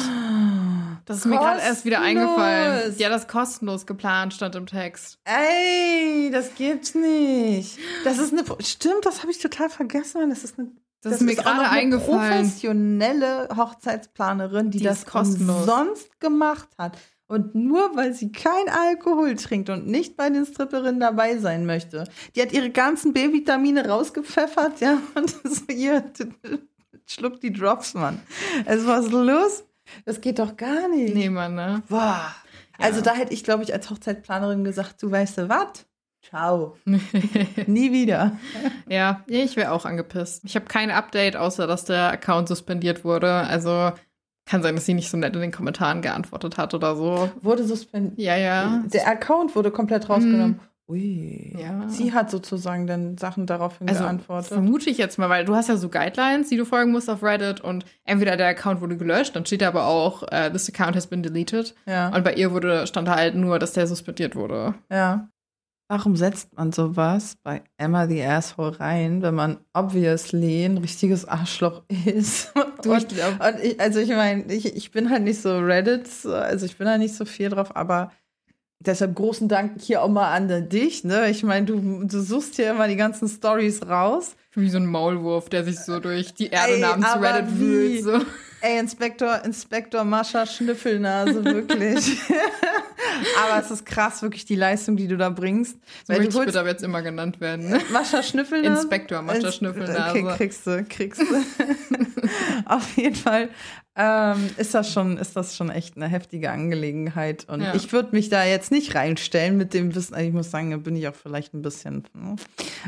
[1.06, 1.26] Das ist kostenlos.
[1.26, 2.96] mir gerade erst wieder eingefallen.
[2.98, 5.20] Die hat das kostenlos geplant, stand im Text.
[5.26, 7.78] Ey, das gibt's nicht.
[8.06, 8.44] Das ist eine.
[8.60, 10.30] Stimmt, das habe ich total vergessen.
[10.30, 10.70] Das ist eine.
[11.02, 12.44] Das, das ist mir gerade eingefallen.
[12.44, 16.96] professionelle Hochzeitsplanerin, die, die das kostenlos sonst gemacht hat.
[17.32, 22.04] Und nur weil sie kein Alkohol trinkt und nicht bei den Stripperinnen dabei sein möchte.
[22.36, 26.04] Die hat ihre ganzen B-Vitamine rausgepfeffert, ja, und so hier
[27.08, 28.20] schluckt die Drops, Mann.
[28.66, 29.64] Also was ist los?
[30.04, 31.16] Das geht doch gar nicht.
[31.16, 31.84] Nee, Mann, ne?
[31.88, 32.36] Boah.
[32.80, 32.86] Ja.
[32.86, 35.86] Also da hätte ich, glaube ich, als Hochzeitplanerin gesagt, du weißt du was?
[36.22, 36.76] Ciao.
[36.86, 38.38] Nie wieder.
[38.90, 40.44] Ja, ich wäre auch angepisst.
[40.44, 43.32] Ich habe kein Update, außer dass der Account suspendiert wurde.
[43.32, 43.94] Also
[44.46, 47.30] kann sein, dass sie nicht so nett in den Kommentaren geantwortet hat oder so.
[47.42, 48.18] Wurde suspendiert?
[48.18, 48.84] Ja, ja.
[48.94, 50.54] Der Account wurde komplett rausgenommen.
[50.54, 50.72] Mm.
[50.92, 51.56] Ui.
[51.58, 51.88] Ja.
[51.88, 54.52] Sie hat sozusagen dann Sachen daraufhin also, geantwortet.
[54.52, 57.24] Vermute ich jetzt mal, weil du hast ja so Guidelines, die du folgen musst auf
[57.24, 60.98] Reddit und entweder der Account wurde gelöscht, dann steht da aber auch, uh, this account
[60.98, 61.76] has been deleted.
[61.86, 62.10] Ja.
[62.14, 64.74] Und bei ihr wurde, stand halt nur, dass der suspendiert wurde.
[64.90, 65.30] Ja.
[65.92, 71.84] Warum setzt man sowas bei Emma the Asshole rein, wenn man obviously ein richtiges Arschloch
[72.06, 72.54] ist?
[72.82, 76.08] Du, und, ich und ich, also ich meine, ich, ich bin halt nicht so Reddit,
[76.26, 78.12] also ich bin da nicht so viel drauf, aber
[78.80, 81.30] deshalb großen Dank hier auch mal an dich, ne?
[81.30, 84.36] Ich meine, du, du suchst hier immer die ganzen Stories raus.
[84.56, 88.04] Wie so ein Maulwurf, der sich so durch die Erde Ey, namens Reddit wühlt.
[88.04, 88.20] So.
[88.62, 92.20] Ey, Inspektor, Inspektor Mascha Schnüffelnase, wirklich.
[93.44, 95.78] aber es ist krass, wirklich die Leistung, die du da bringst.
[96.06, 97.70] So Weil du holst, aber jetzt immer genannt werden.
[97.70, 97.80] Ne?
[97.92, 98.82] Mascha Schnüffelnase?
[98.82, 100.20] Inspektor Mascha Schnüffelnase.
[100.20, 101.26] Okay, kriegst du, kriegst du.
[102.66, 103.50] Auf jeden Fall
[103.96, 107.48] ähm, ist, das schon, ist das schon echt eine heftige Angelegenheit.
[107.50, 107.76] Und ja.
[107.76, 110.18] ich würde mich da jetzt nicht reinstellen mit dem Wissen.
[110.18, 112.04] Ich muss sagen, da bin ich auch vielleicht ein bisschen.
[112.14, 112.36] Ne?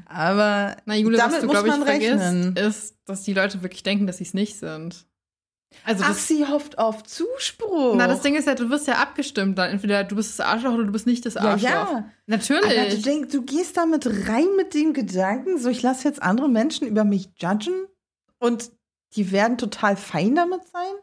[0.05, 2.55] Aber Na, Jule, damit was du, muss man ich, rechnen.
[2.55, 5.05] Vergisst, ist, dass die Leute wirklich denken, dass sie es nicht sind.
[5.85, 7.95] Also Ach, sie hofft auf Zuspruch.
[7.95, 9.57] Na, das Ding ist ja, du wirst ja abgestimmt.
[9.57, 11.69] Dann entweder du bist das Arschloch oder du bist nicht das Arschloch.
[11.69, 12.09] Ja, ja.
[12.27, 12.65] Natürlich.
[12.65, 16.49] Aber du denkst, du gehst damit rein mit dem Gedanken, so ich lasse jetzt andere
[16.49, 17.87] Menschen über mich judgen
[18.39, 18.71] und
[19.15, 20.93] die werden total fein damit sein.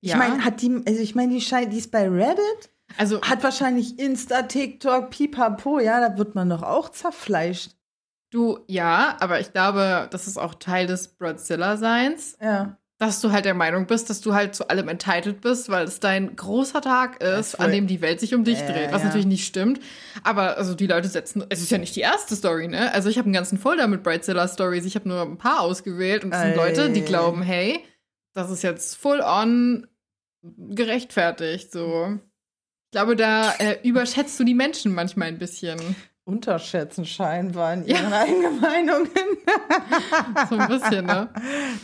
[0.00, 3.98] Ich meine, hat die, also ich meine, die, die ist bei Reddit Also Hat wahrscheinlich
[3.98, 7.72] Insta, TikTok, Pipapo, ja, da wird man doch auch zerfleischt.
[8.30, 12.76] du, ja, aber ich glaube, das ist auch Teil des Broadzilla-Seins, Ja.
[13.06, 16.00] Dass du halt der Meinung bist, dass du halt zu allem entitled bist, weil es
[16.00, 19.06] dein großer Tag ist, an dem die Welt sich um dich Ja, dreht, was ja.
[19.06, 19.80] natürlich nicht stimmt.
[20.22, 22.92] Aber also die Leute setzen, es ist ja nicht die erste Story, ne?
[22.92, 26.32] Also ich habe einen ganzen Folder mit Bridezilla-Stories, ich habe nur ein paar ausgewählt und
[26.34, 26.56] es sind.
[26.56, 27.84] Leute, die glauben, hey,
[28.34, 29.86] das ist jetzt full on
[30.42, 32.18] gerechtfertigt, so.
[32.86, 35.78] Ich glaube, da äh, überschätzt du die Menschen manchmal ein bisschen.
[36.26, 38.00] Unterschätzen scheinbar in Ja.
[38.00, 39.10] ihren eigenen Meinungen.
[40.48, 41.28] So ein bisschen, ne?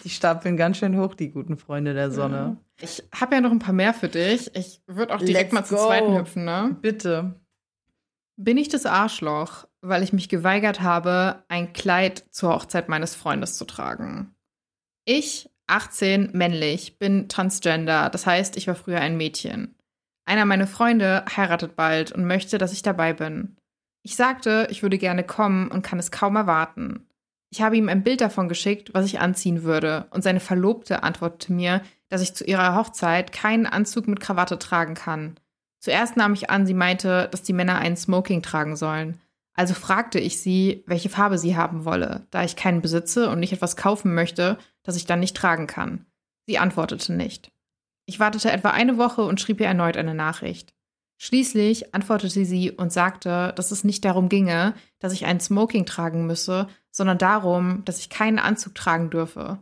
[0.05, 2.57] Die stapeln ganz schön hoch, die guten Freunde der Sonne.
[2.81, 4.55] Ich habe ja noch ein paar mehr für dich.
[4.57, 5.87] Ich würde auch direkt Let's mal zum go.
[5.87, 6.77] zweiten hüpfen, ne?
[6.81, 7.35] Bitte.
[8.37, 13.57] Bin ich das Arschloch, weil ich mich geweigert habe, ein Kleid zur Hochzeit meines Freundes
[13.57, 14.35] zu tragen?
[15.05, 19.75] Ich, 18, männlich, bin transgender, das heißt, ich war früher ein Mädchen.
[20.27, 23.57] Einer meiner Freunde heiratet bald und möchte, dass ich dabei bin.
[24.03, 27.07] Ich sagte, ich würde gerne kommen und kann es kaum erwarten.
[27.51, 31.53] Ich habe ihm ein Bild davon geschickt, was ich anziehen würde, und seine Verlobte antwortete
[31.53, 35.37] mir, dass ich zu ihrer Hochzeit keinen Anzug mit Krawatte tragen kann.
[35.81, 39.21] Zuerst nahm ich an, sie meinte, dass die Männer einen Smoking tragen sollen.
[39.55, 43.53] Also fragte ich sie, welche Farbe sie haben wolle, da ich keinen besitze und nicht
[43.53, 46.07] etwas kaufen möchte, das ich dann nicht tragen kann.
[46.47, 47.51] Sie antwortete nicht.
[48.07, 50.73] Ich wartete etwa eine Woche und schrieb ihr erneut eine Nachricht.
[51.23, 56.27] Schließlich antwortete sie und sagte, dass es nicht darum ginge, dass ich einen Smoking tragen
[56.27, 59.59] müsse, sondern darum, dass ich keinen Anzug tragen dürfe.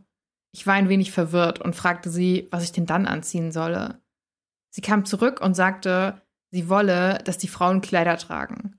[0.52, 4.00] Ich war ein wenig verwirrt und fragte sie, was ich denn dann anziehen solle.
[4.70, 8.78] Sie kam zurück und sagte, sie wolle, dass die Frauen Kleider tragen.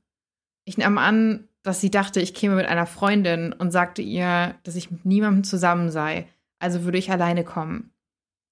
[0.63, 4.78] Ich nahm an, dass sie dachte, ich käme mit einer Freundin und sagte ihr, dass
[4.78, 7.92] ich mit niemandem zusammen sei, also würde ich alleine kommen.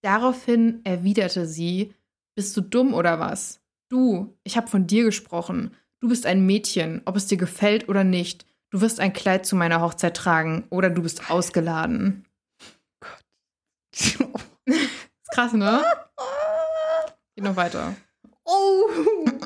[0.01, 1.93] Daraufhin erwiderte sie,
[2.35, 3.61] bist du dumm oder was?
[3.89, 5.75] Du, ich habe von dir gesprochen.
[5.99, 8.45] Du bist ein Mädchen, ob es dir gefällt oder nicht.
[8.69, 12.25] Du wirst ein Kleid zu meiner Hochzeit tragen oder du bist ausgeladen.
[13.95, 15.81] Ist krass, ne?
[17.35, 17.95] Geht noch weiter.
[18.43, 18.89] Oh,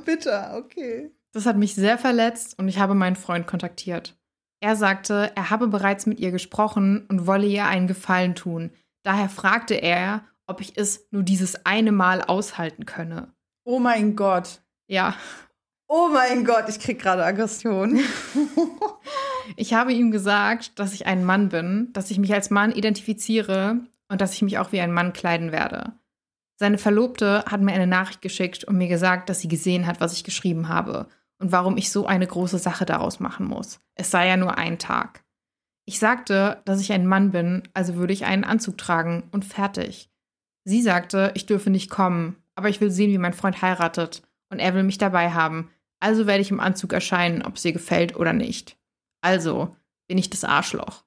[0.05, 1.11] bitter, okay.
[1.33, 4.17] Das hat mich sehr verletzt und ich habe meinen Freund kontaktiert.
[4.59, 8.71] Er sagte, er habe bereits mit ihr gesprochen und wolle ihr einen Gefallen tun.
[9.03, 13.33] Daher fragte er, ob ich es nur dieses eine Mal aushalten könne.
[13.63, 14.61] Oh mein Gott.
[14.87, 15.15] Ja,
[15.93, 17.99] Oh mein Gott, ich krieg gerade Aggression.
[19.57, 23.81] ich habe ihm gesagt, dass ich ein Mann bin, dass ich mich als Mann identifiziere
[24.07, 25.91] und dass ich mich auch wie ein Mann kleiden werde.
[26.55, 30.13] Seine Verlobte hat mir eine Nachricht geschickt und mir gesagt, dass sie gesehen hat, was
[30.13, 31.07] ich geschrieben habe
[31.39, 33.81] und warum ich so eine große Sache daraus machen muss.
[33.93, 35.25] Es sei ja nur ein Tag.
[35.83, 40.09] Ich sagte, dass ich ein Mann bin, also würde ich einen Anzug tragen und fertig.
[40.63, 44.59] Sie sagte, ich dürfe nicht kommen, aber ich will sehen, wie mein Freund heiratet und
[44.59, 48.15] er will mich dabei haben, also werde ich im Anzug erscheinen, ob es ihr gefällt
[48.15, 48.77] oder nicht.
[49.21, 49.75] Also
[50.07, 51.05] bin ich das Arschloch.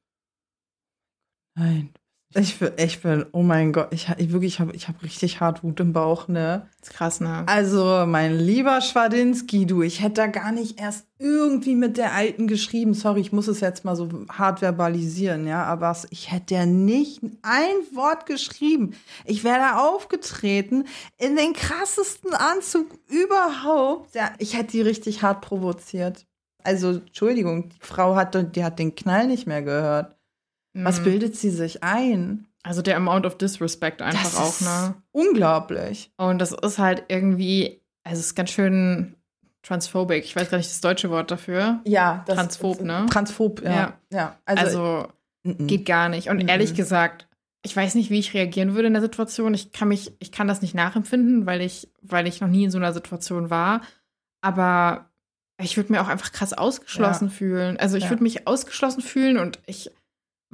[1.57, 1.93] Nein.
[2.37, 5.41] Ich bin, ich bin, oh mein Gott, ich, ich wirklich, ich habe ich hab richtig
[5.41, 6.69] hart Wut im Bauch, ne?
[6.83, 7.45] ist krass, ne?
[7.47, 12.49] Also, mein lieber Schwadinski, du, ich hätte da gar nicht erst irgendwie mit der Alten
[12.49, 12.95] geschrieben.
[12.95, 17.23] Sorry, ich muss es jetzt mal so hart verbalisieren, ja, aber ich hätte ja nicht
[17.43, 18.95] ein Wort geschrieben.
[19.25, 24.13] Ich wäre da aufgetreten in den krassesten Anzug überhaupt.
[24.17, 26.27] Ja, ich hätte die richtig hart provoziert.
[26.65, 30.17] Also, Entschuldigung, die Frau hat, die hat den Knall nicht mehr gehört.
[30.75, 31.05] Was Mhm.
[31.05, 32.47] bildet sie sich ein?
[32.63, 34.95] Also der Amount of Disrespect einfach Das auch, ist ne?
[35.13, 36.11] Unglaublich.
[36.17, 39.15] Und das ist halt irgendwie, also es ist ganz schön
[39.63, 40.25] transphobic.
[40.25, 41.81] Ich weiß gar nicht das deutsche Wort dafür.
[41.85, 43.07] Ja, das Transphob, ne?
[43.11, 43.71] Transphob, ja.
[43.73, 43.93] Ja.
[44.11, 44.39] ja.
[44.45, 45.09] Also, Also,
[45.67, 46.29] geht gar nicht.
[46.29, 47.29] Und ehrlich gesagt,
[47.63, 49.55] ich weiß nicht, wie ich reagieren würde in der Situation.
[49.55, 52.71] Ich kann mich, ich kann das nicht nachempfinden, weil ich, weil ich noch nie in
[52.71, 53.81] so einer Situation war.
[54.43, 55.09] Aber
[55.63, 57.35] ich würde mir auch einfach krass ausgeschlossen Ja.
[57.35, 57.77] fühlen.
[57.79, 58.11] Also ich Ja.
[58.11, 59.91] würde mich ausgeschlossen fühlen und ich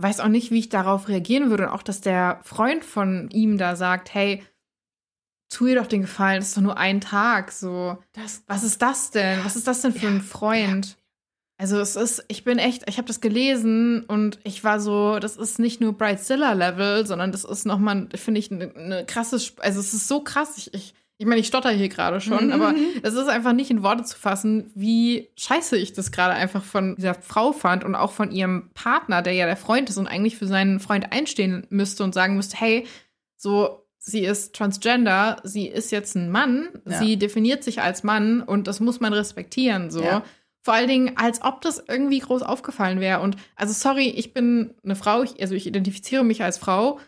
[0.01, 1.65] weiß auch nicht, wie ich darauf reagieren würde.
[1.65, 4.43] Und auch, dass der Freund von ihm da sagt, hey,
[5.51, 7.53] tu ihr doch den Gefallen, es ist doch nur ein Tag.
[7.53, 9.45] So, das, was ist das denn?
[9.45, 10.97] Was ist das denn für ein Freund?
[11.61, 15.37] Also es ist, ich bin echt, ich habe das gelesen und ich war so, das
[15.37, 19.93] ist nicht nur Brightzilla-Level, sondern das ist nochmal, finde ich, eine ne krasse, also es
[19.93, 22.53] ist so krass, ich, ich, ich meine, ich stotter hier gerade schon, Mhm.
[22.53, 26.65] aber es ist einfach nicht in Worte zu fassen, wie scheiße ich das gerade einfach
[26.65, 30.07] von dieser Frau fand und auch von ihrem Partner, der ja der Freund ist und
[30.07, 32.87] eigentlich für seinen Freund einstehen müsste und sagen müsste, hey,
[33.37, 36.99] so, sie ist transgender, sie ist jetzt ein Mann, Ja.
[36.99, 40.03] sie definiert sich als Mann und das muss man respektieren, so.
[40.03, 40.23] Ja.
[40.63, 43.21] Vor allen Dingen, als ob das irgendwie groß aufgefallen wäre.
[43.21, 46.99] Und also sorry, ich bin eine Frau, ich, also ich identifiziere mich als Frau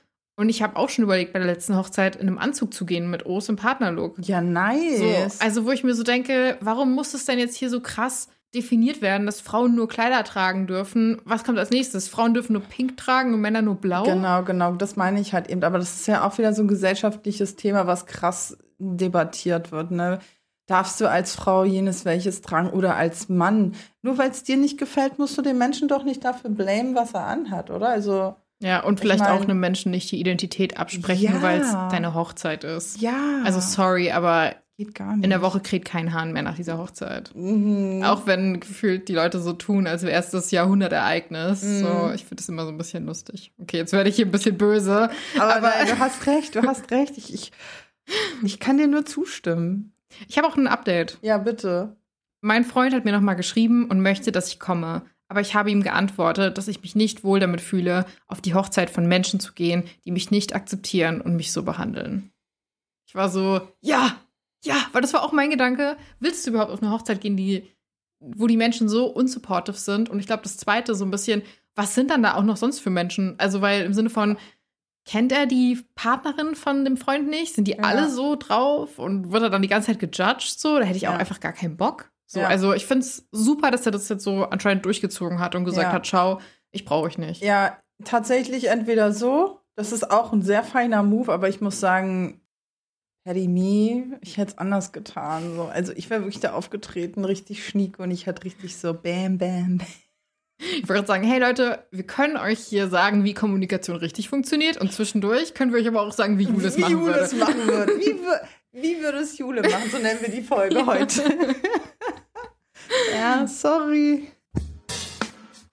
[0.42, 3.08] Und ich habe auch schon überlegt, bei der letzten Hochzeit in einem Anzug zu gehen
[3.08, 4.16] mit Os im Partnerlook.
[4.22, 5.38] Ja, nice.
[5.38, 8.26] So, also, wo ich mir so denke, warum muss es denn jetzt hier so krass
[8.52, 11.22] definiert werden, dass Frauen nur Kleider tragen dürfen?
[11.24, 12.08] Was kommt als nächstes?
[12.08, 14.02] Frauen dürfen nur pink tragen und Männer nur blau?
[14.02, 15.62] Genau, genau, das meine ich halt eben.
[15.62, 19.92] Aber das ist ja auch wieder so ein gesellschaftliches Thema, was krass debattiert wird.
[19.92, 20.18] Ne?
[20.66, 23.76] Darfst du als Frau jenes welches tragen oder als Mann?
[24.02, 27.14] Nur weil es dir nicht gefällt, musst du den Menschen doch nicht dafür blamen, was
[27.14, 27.90] er anhat, oder?
[27.90, 28.34] Also.
[28.62, 31.42] Ja, und vielleicht Ich mein- auch einem Menschen nicht die Identität absprechen, Ja.
[31.42, 33.00] weil es deine Hochzeit ist.
[33.00, 33.40] Ja.
[33.44, 35.24] Also sorry, aber geht gar nicht.
[35.24, 37.30] in der Woche kräht kein Hahn mehr nach dieser Hochzeit.
[37.34, 38.02] Mhm.
[38.04, 41.62] Auch wenn gefühlt die Leute so tun, als wäre es das Jahrhundertereignis.
[41.62, 41.78] Mhm.
[41.80, 43.52] So, ich finde das immer so ein bisschen lustig.
[43.60, 45.10] Okay, jetzt werde ich hier ein bisschen böse.
[45.38, 47.18] Aber, aber- nein, du hast recht, du hast recht.
[47.18, 47.52] Ich, ich,
[48.42, 49.92] ich kann dir nur zustimmen.
[50.28, 51.18] Ich habe auch ein Update.
[51.22, 51.96] Ja, bitte.
[52.40, 55.02] Mein Freund hat mir nochmal geschrieben und möchte, dass ich komme.
[55.32, 58.90] Aber ich habe ihm geantwortet, dass ich mich nicht wohl damit fühle, auf die Hochzeit
[58.90, 62.30] von Menschen zu gehen, die mich nicht akzeptieren und mich so behandeln.
[63.08, 64.14] Ich war so, ja,
[64.62, 65.96] ja, weil das war auch mein Gedanke.
[66.20, 67.66] Willst du überhaupt auf eine Hochzeit gehen, die,
[68.20, 70.10] wo die Menschen so unsupportive sind?
[70.10, 71.40] Und ich glaube, das zweite so ein bisschen,
[71.74, 73.34] was sind dann da auch noch sonst für Menschen?
[73.38, 74.36] Also, weil im Sinne von,
[75.06, 77.54] kennt er die Partnerin von dem Freund nicht?
[77.54, 77.84] Sind die Ja.
[77.84, 78.98] alle so drauf?
[78.98, 80.60] Und wird er dann die ganze Zeit gejudged?
[80.60, 81.18] So, da hätte ich auch Ja.
[81.20, 82.11] einfach gar keinen Bock.
[82.32, 82.46] So, Ja.
[82.48, 85.88] also ich finde es super, dass er das jetzt so anscheinend durchgezogen hat und gesagt
[85.88, 85.92] Ja.
[85.92, 86.40] hat, schau,
[86.70, 87.42] ich brauche euch nicht.
[87.42, 92.40] Ja, tatsächlich entweder so, das ist auch ein sehr feiner Move, aber ich muss sagen,
[93.26, 95.54] Paddy Me, ich hätte es anders getan.
[95.56, 95.64] So.
[95.64, 99.76] Also ich wäre wirklich da aufgetreten, richtig schniek und ich hätte richtig so bam, bam,
[99.78, 99.86] bam.
[100.58, 104.90] Ich würde sagen, hey Leute, wir können euch hier sagen, wie Kommunikation richtig funktioniert und
[104.92, 107.18] zwischendurch können wir euch aber auch sagen, wie Jule es wie machen würde.
[107.20, 107.92] es machen würde.
[107.98, 108.40] Wie, wür-
[108.72, 109.90] wie würde es Jule machen?
[109.90, 111.22] So nennen wir die Folge heute.
[113.14, 114.28] ja, sorry.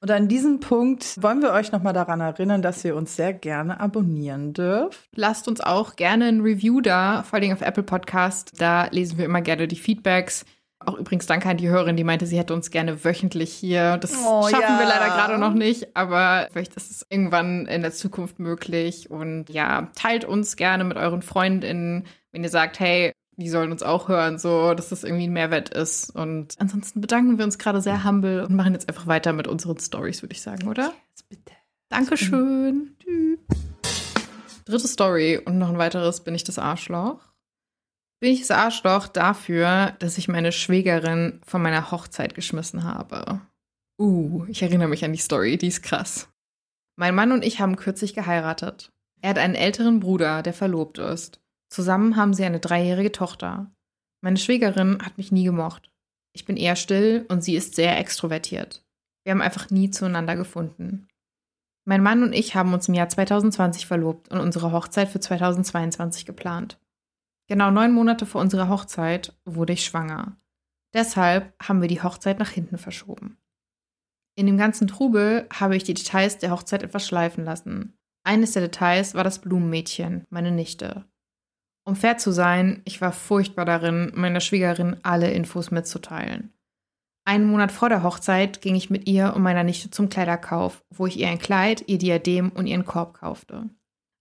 [0.01, 3.82] Und an diesem Punkt wollen wir euch nochmal daran erinnern, dass ihr uns sehr gerne
[3.82, 5.10] abonnieren dürft.
[5.13, 8.53] Lasst uns auch gerne ein Review da, vor allem auf Apple Podcast.
[8.62, 10.45] Da lesen wir immer gerne die Feedbacks.
[10.79, 13.97] Auch übrigens danke an die Hörerin, die meinte, sie hätte uns gerne wöchentlich hier.
[13.97, 14.79] Das Oh, schaffen ja.
[14.79, 19.12] wir leider gerade noch nicht, aber vielleicht ist es irgendwann in der Zukunft möglich.
[19.12, 23.84] Und ja, teilt uns gerne mit euren Freundinnen, wenn ihr sagt, hey, die sollen uns
[23.84, 26.12] auch hören, so, dass das irgendwie ein Mehrwert ist.
[26.12, 29.80] Und ansonsten bedanken wir uns gerade sehr humble und machen jetzt einfach weiter mit unseren
[29.80, 30.93] Stories, würde ich sagen, oder?
[31.30, 31.54] Bitte.
[31.89, 32.95] Dankeschön.
[32.99, 33.39] Tschüss.
[34.65, 37.19] Dritte Story und noch ein weiteres bin ich das Arschloch.
[38.19, 43.41] Bin ich das Arschloch dafür, dass ich meine Schwägerin von meiner Hochzeit geschmissen habe?
[43.99, 46.30] Uh, ich erinnere mich an die Story, die ist krass.
[46.97, 48.91] Mein Mann und ich haben kürzlich geheiratet.
[49.21, 51.39] Er hat einen älteren Bruder, der verlobt ist.
[51.69, 53.71] Zusammen haben sie eine dreijährige Tochter.
[54.21, 55.91] Meine Schwägerin hat mich nie gemocht.
[56.34, 58.84] Ich bin eher still und sie ist sehr extrovertiert.
[59.23, 61.08] Wir haben einfach nie zueinander gefunden.
[61.86, 66.25] Mein Mann und ich haben uns im Jahr 2020 verlobt und unsere Hochzeit für 2022
[66.25, 66.79] geplant.
[67.47, 70.38] Genau neun Monate vor unserer Hochzeit wurde ich schwanger.
[70.93, 73.38] Deshalb haben wir die Hochzeit nach hinten verschoben.
[74.36, 77.97] In dem ganzen Trubel habe ich die Details der Hochzeit etwas schleifen lassen.
[78.23, 81.05] Eines der Details war das Blumenmädchen, meine Nichte.
[81.89, 86.54] Um fair zu sein, ich war furchtbar darin, meiner Schwiegerin alle Infos mitzuteilen.
[87.25, 91.08] Einen Monat vor der Hochzeit ging ich mit ihr und meiner Nichte zum Kleiderkauf, wo
[91.08, 93.71] ich ihr ein Kleid, ihr Diadem und ihren Korb kaufte.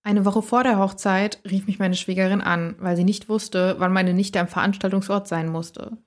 [0.03, 3.93] Eine Woche vor der Hochzeit rief mich meine Schwägerin an, weil sie nicht wusste, wann
[3.93, 5.99] meine Nichte am Veranstaltungsort sein musste.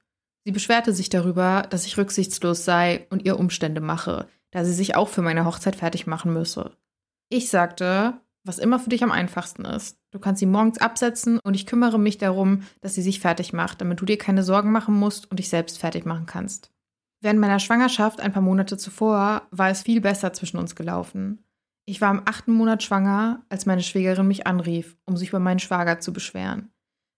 [0.44, 4.96] Sie beschwerte sich darüber, dass ich rücksichtslos sei und ihr Umstände mache, da sie sich
[4.96, 6.72] auch für meine Hochzeit fertig machen müsse.
[7.30, 9.98] Ich sagte, was immer für dich am einfachsten ist.
[10.12, 13.82] Du kannst sie morgens absetzen und ich kümmere mich darum, dass sie sich fertig macht,
[13.82, 16.72] damit du dir keine Sorgen machen musst und dich selbst fertig machen kannst.
[17.22, 21.44] Während meiner Schwangerschaft ein paar Monate zuvor war es viel besser zwischen uns gelaufen.
[21.86, 25.60] Ich war im achten Monat schwanger, als meine Schwägerin mich anrief, um sich über meinen
[25.60, 26.72] Schwager zu beschweren.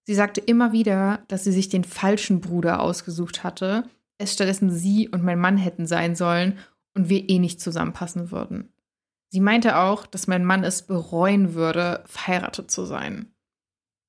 [0.06, 3.86] Sie sagte immer wieder, dass sie sich den falschen Bruder ausgesucht hatte,
[4.18, 6.58] es stattdessen sie und mein Mann hätten sein sollen
[6.94, 8.73] und wir eh nicht zusammenpassen würden.
[9.34, 13.34] Sie meinte auch, dass mein Mann es bereuen würde, verheiratet zu sein.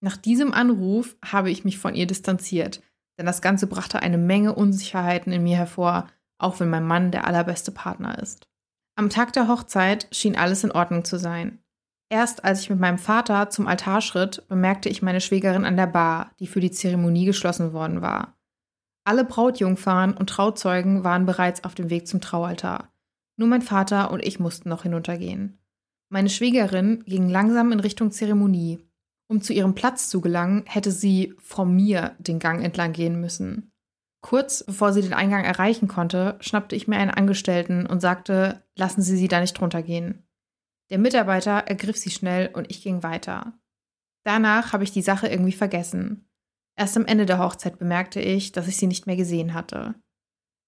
[0.02, 2.82] Nach diesem Anruf habe ich mich von ihr distanziert,
[3.18, 7.26] denn das Ganze brachte eine Menge Unsicherheiten in mir hervor, auch wenn mein Mann der
[7.26, 8.46] allerbeste Partner ist.
[8.96, 11.58] Am Tag der Hochzeit schien alles in Ordnung zu sein.
[12.10, 15.86] Erst als ich mit meinem Vater zum Altar schritt, bemerkte ich meine Schwägerin an der
[15.86, 18.36] Bar, die für die Zeremonie geschlossen worden war.
[19.04, 22.93] Alle Brautjungfern und Trauzeugen waren bereits auf dem Weg zum Traualtar.
[23.36, 25.58] Nur mein Vater und ich mussten noch hinuntergehen.
[26.08, 28.78] Meine Schwägerin ging langsam in Richtung Zeremonie.
[29.26, 33.72] Um zu ihrem Platz zu gelangen, hätte sie vor mir den Gang entlang gehen müssen.
[34.20, 39.02] Kurz bevor sie den Eingang erreichen konnte, schnappte ich mir einen Angestellten und sagte, lassen
[39.02, 40.26] Sie sie da nicht runtergehen.
[40.90, 43.58] Der Mitarbeiter ergriff sie schnell und ich ging weiter.
[44.24, 46.28] Danach habe ich die Sache irgendwie vergessen.
[46.76, 49.94] Erst am Ende der Hochzeit bemerkte ich, dass ich sie nicht mehr gesehen hatte.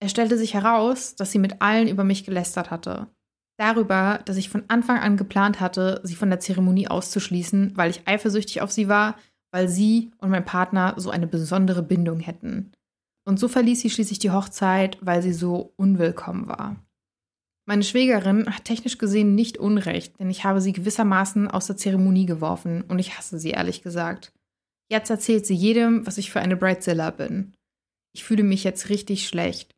[0.00, 3.08] Es stellte sich heraus, dass sie mit allen über mich gelästert hatte.
[3.58, 8.06] Darüber, dass ich von Anfang an geplant hatte, sie von der Zeremonie auszuschließen, weil ich
[8.06, 9.16] eifersüchtig auf sie war,
[9.50, 12.72] weil sie und mein Partner so eine besondere Bindung hätten.
[13.26, 16.76] Und so verließ sie schließlich die Hochzeit, weil sie so unwillkommen war.
[17.66, 22.26] Meine Schwägerin hat technisch gesehen nicht Unrecht, denn ich habe sie gewissermaßen aus der Zeremonie
[22.26, 24.32] geworfen und ich hasse sie ehrlich gesagt.
[24.88, 27.54] Jetzt erzählt sie jedem, was ich für eine Bridezilla bin.
[28.14, 29.75] Ich fühle mich jetzt richtig schlecht.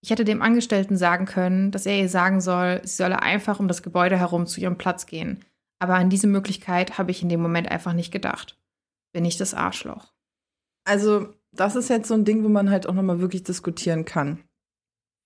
[0.00, 3.68] Ich hätte dem Angestellten sagen können, dass er ihr sagen soll, sie solle einfach um
[3.68, 5.44] das Gebäude herum zu ihrem Platz gehen.
[5.80, 8.58] Aber an diese Möglichkeit habe ich in dem Moment einfach nicht gedacht.
[9.12, 10.12] Bin ich das Arschloch?
[10.84, 14.44] Also, das ist jetzt so ein Ding, wo man halt auch nochmal wirklich diskutieren kann.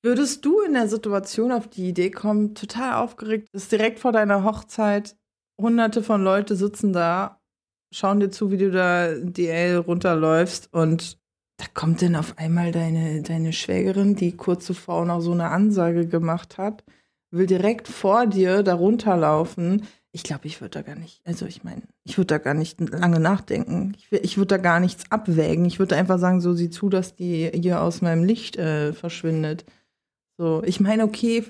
[0.04, 4.42] Würdest du in der Situation auf die Idee kommen, total aufgeregt, ist direkt vor deiner
[4.42, 5.16] Hochzeit,
[5.60, 7.40] hunderte von Leute sitzen da,
[7.94, 11.21] schauen dir zu, wie du da DL runterläufst und
[11.62, 16.08] da kommt dann auf einmal deine, deine Schwägerin, die kurz zuvor noch so eine Ansage
[16.08, 16.82] gemacht hat,
[17.30, 19.84] will direkt vor dir da runterlaufen.
[20.10, 22.80] Ich glaube, ich würde da gar nicht, also ich meine, ich würde da gar nicht
[22.80, 23.94] lange nachdenken.
[23.96, 25.64] Ich, ich würde da gar nichts abwägen.
[25.64, 29.64] Ich würde einfach sagen, so sieh zu, dass die hier aus meinem Licht äh, verschwindet.
[30.38, 31.44] So, ich meine, okay,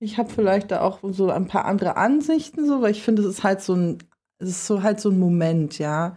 [0.00, 3.28] ich habe vielleicht da auch so ein paar andere Ansichten, so, weil ich finde, es
[3.28, 3.98] ist halt so ein,
[4.38, 6.16] es ist so halt so ein Moment, ja.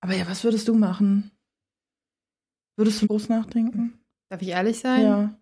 [0.00, 1.30] Aber ja, was würdest du machen?
[2.76, 3.98] Würdest du groß nachdenken?
[4.30, 5.02] Darf ich ehrlich sein?
[5.02, 5.34] Ja.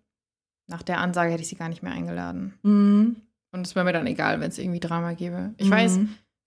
[0.67, 2.53] Nach der Ansage hätte ich sie gar nicht mehr eingeladen.
[2.63, 3.15] Mhm.
[3.51, 5.53] Und es wäre mir dann egal, wenn es irgendwie Drama gäbe.
[5.57, 5.71] Ich Mhm.
[5.71, 5.99] weiß,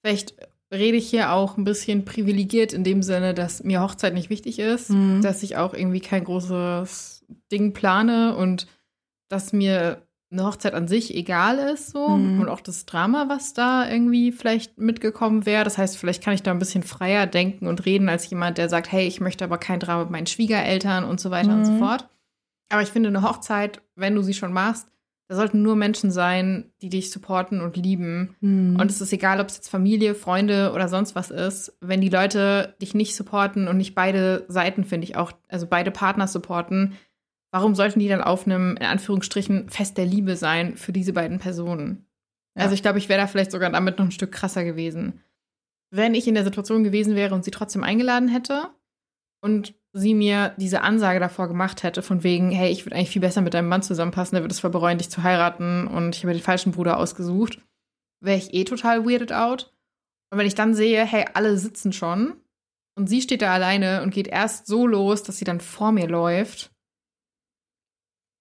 [0.04, 0.34] vielleicht
[0.72, 4.58] rede ich hier auch ein bisschen privilegiert in dem Sinne, dass mir Hochzeit nicht wichtig
[4.58, 5.20] ist, Mhm.
[5.22, 8.66] dass ich auch irgendwie kein großes Ding plane und
[9.28, 12.40] dass mir eine Hochzeit an sich egal ist so Mhm.
[12.40, 15.64] und auch das Drama, was da irgendwie vielleicht mitgekommen wäre.
[15.64, 18.68] Das heißt, vielleicht kann ich da ein bisschen freier denken und reden als jemand, der
[18.68, 21.72] sagt, hey, ich möchte aber kein Drama mit meinen Schwiegereltern und so weiter und so
[21.72, 21.78] Mhm.
[21.78, 22.08] fort.
[22.70, 24.88] Aber ich finde, eine Hochzeit, wenn du sie schon machst,
[25.28, 28.36] da sollten nur Menschen sein, die dich supporten und lieben.
[28.40, 28.76] Mhm.
[28.80, 31.74] Und es ist egal, ob es jetzt Familie, Freunde oder sonst was ist.
[31.80, 35.90] Wenn die Leute dich nicht supporten und nicht beide Seiten, finde ich auch, also beide
[35.90, 36.94] Partner supporten,
[37.52, 41.38] warum sollten die dann auf einem, in Anführungsstrichen, Fest der Liebe sein für diese beiden
[41.38, 42.06] Personen?
[42.56, 42.64] Ja.
[42.64, 45.22] Also ich glaube, ich wäre da vielleicht sogar damit noch ein Stück krasser gewesen.
[45.90, 48.70] Wenn ich in der Situation gewesen wäre und sie trotzdem eingeladen hätte
[49.42, 53.20] und sie mir diese Ansage davor gemacht hätte, von wegen, hey, ich würde eigentlich viel
[53.20, 56.24] besser mit deinem Mann zusammenpassen, der wird es voll bereuen, dich zu heiraten und ich
[56.24, 57.58] habe den falschen Bruder ausgesucht,
[58.20, 59.74] wäre ich eh total weirded out.
[60.30, 62.40] Und wenn ich dann sehe, hey, alle sitzen schon
[62.96, 66.08] und sie steht da alleine und geht erst so los, dass sie dann vor mir
[66.08, 66.71] läuft,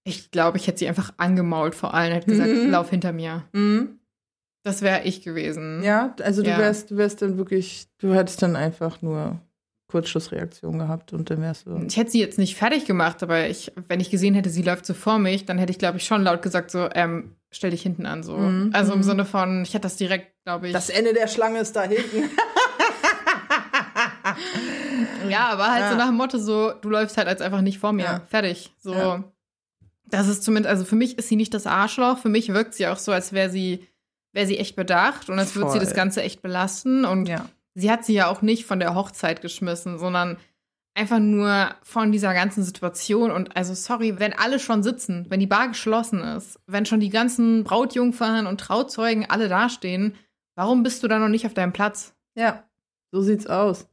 [0.04, 2.70] ich glaube, ich hätte sie einfach angemault vor allen, hätte gesagt, Mhm.
[2.72, 3.44] lauf hinter mir.
[3.54, 4.00] Mhm.
[4.64, 5.82] Das wäre ich gewesen.
[5.84, 6.58] Ja, also du Ja.
[6.60, 9.40] wärst, du wärst dann wirklich, du hättest dann einfach nur
[9.92, 11.76] Kurzschlussreaktion gehabt und dann wärst du.
[11.88, 14.86] Ich hätte sie jetzt nicht fertig gemacht, aber ich, wenn ich gesehen hätte, sie läuft
[14.86, 17.82] so vor mich, dann hätte ich, glaube ich, schon laut gesagt, so, ähm, stell dich
[17.82, 18.38] hinten an, so.
[18.38, 19.04] Mhm, Also im mhm.
[19.04, 20.74] Sinne von, ich hätte das direkt, glaube ich.
[20.74, 22.30] Das Ende der Schlange ist da hinten.
[25.30, 25.98] ja, aber halt so Ja.
[25.98, 28.04] nach dem Motto, so, du läufst halt als einfach nicht vor mir.
[28.06, 28.22] Ja.
[28.30, 28.72] Fertig.
[28.78, 29.24] So.
[30.06, 32.18] Das ist zumindest, also für mich ist sie nicht das Arschloch.
[32.18, 33.88] Für mich wirkt sie auch so, als wäre sie,
[34.34, 37.06] wäre sie echt bedacht und als würde sie das Ganze echt belasten.
[37.06, 37.46] Und ja.
[37.76, 40.38] sie hat sie ja auch nicht von der Hochzeit geschmissen, sondern
[40.94, 43.32] einfach nur von dieser ganzen Situation.
[43.32, 47.10] Und also, sorry, wenn alle schon sitzen, wenn die Bar geschlossen ist, wenn schon die
[47.10, 50.16] ganzen Brautjungfern und Trauzeugen alle dastehen,
[50.56, 52.14] warum bist du da noch nicht auf deinem Platz?
[52.36, 52.64] Ja,
[53.12, 53.88] so sieht's aus.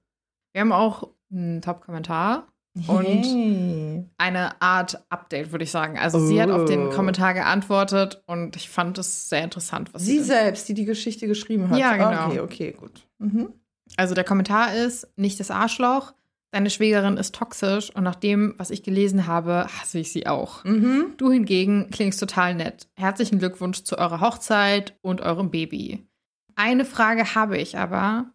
[0.53, 2.49] Wir haben auch einen Top-Kommentar
[2.87, 4.05] Und- Hey.
[4.19, 5.99] eine Art Update, würde ich sagen.
[5.99, 6.91] Also sie hat auf den Oh.
[6.91, 10.25] Kommentar geantwortet und ich fand es sehr interessant, was Sie sie.
[10.25, 11.79] selbst, die die Geschichte geschrieben hat.
[11.79, 12.27] Ja, genau.
[12.29, 13.07] Okay, okay, gut.
[13.19, 13.49] Mhm.
[13.97, 16.12] Also der Kommentar ist nicht das Arschloch.
[16.51, 20.64] Deine Schwägerin ist toxisch und nach dem, was ich gelesen habe, hasse ich sie auch.
[20.64, 21.12] Mhm.
[21.19, 22.88] Du hingegen klingst total nett.
[22.95, 26.07] Herzlichen Glückwunsch zu eurer Hochzeit und eurem Baby.
[26.55, 28.27] Eine Frage habe ich aber.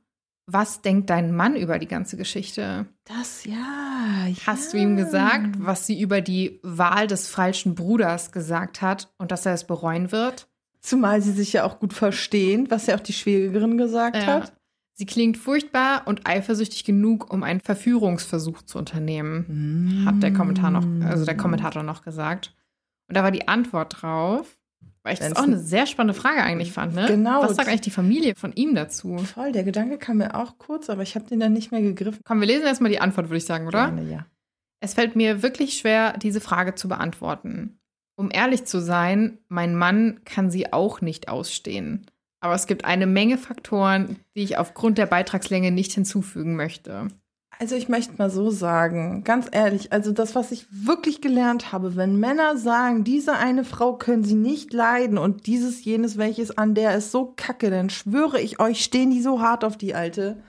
[0.46, 2.86] Was denkt dein Mann über die ganze Geschichte?
[3.06, 4.28] Das ja.
[4.46, 9.32] Hast du ihm gesagt, was sie über die Wahl des falschen Bruders gesagt hat und
[9.32, 10.48] dass er es bereuen wird?
[10.82, 14.26] Zumal sie sich ja auch gut verstehen, was ja auch die Schwägerin gesagt Ja.
[14.26, 14.54] hat.
[14.96, 20.86] Sie klingt furchtbar und eifersüchtig genug, um einen Verführungsversuch zu unternehmen, hat der Kommentar noch,
[21.08, 22.54] also der Kommentator noch gesagt.
[23.08, 24.56] Und da war die Antwort drauf,
[25.04, 27.06] weil ich das auch eine ein- sehr spannende Frage eigentlich fand, ne?
[27.08, 27.42] Genau.
[27.44, 29.18] Was sagt eigentlich die Familie von ihm dazu?
[29.20, 32.22] Voll, der Gedanke kam mir auch kurz, aber ich habe den dann nicht mehr gegriffen.
[32.26, 33.86] Komm, wir lesen erstmal die Antwort, würde ich sagen, oder?
[33.92, 34.26] Gerne, ja.
[34.80, 37.80] Es fällt mir wirklich schwer, diese Frage zu beantworten.
[38.16, 42.06] Um ehrlich zu sein, mein Mann kann sie auch nicht ausstehen.
[42.42, 47.08] Aber es gibt eine Menge Faktoren, die ich aufgrund der Beitragslänge nicht hinzufügen möchte.
[47.64, 51.96] Also ich möchte mal so sagen, ganz ehrlich, also das, was ich wirklich gelernt habe,
[51.96, 56.76] wenn Männer sagen, diese eine Frau können sie nicht leiden und dieses, jenes, welches an
[56.76, 60.44] der ist so kacke, dann schwöre ich euch, stehen die so hart auf die Alte.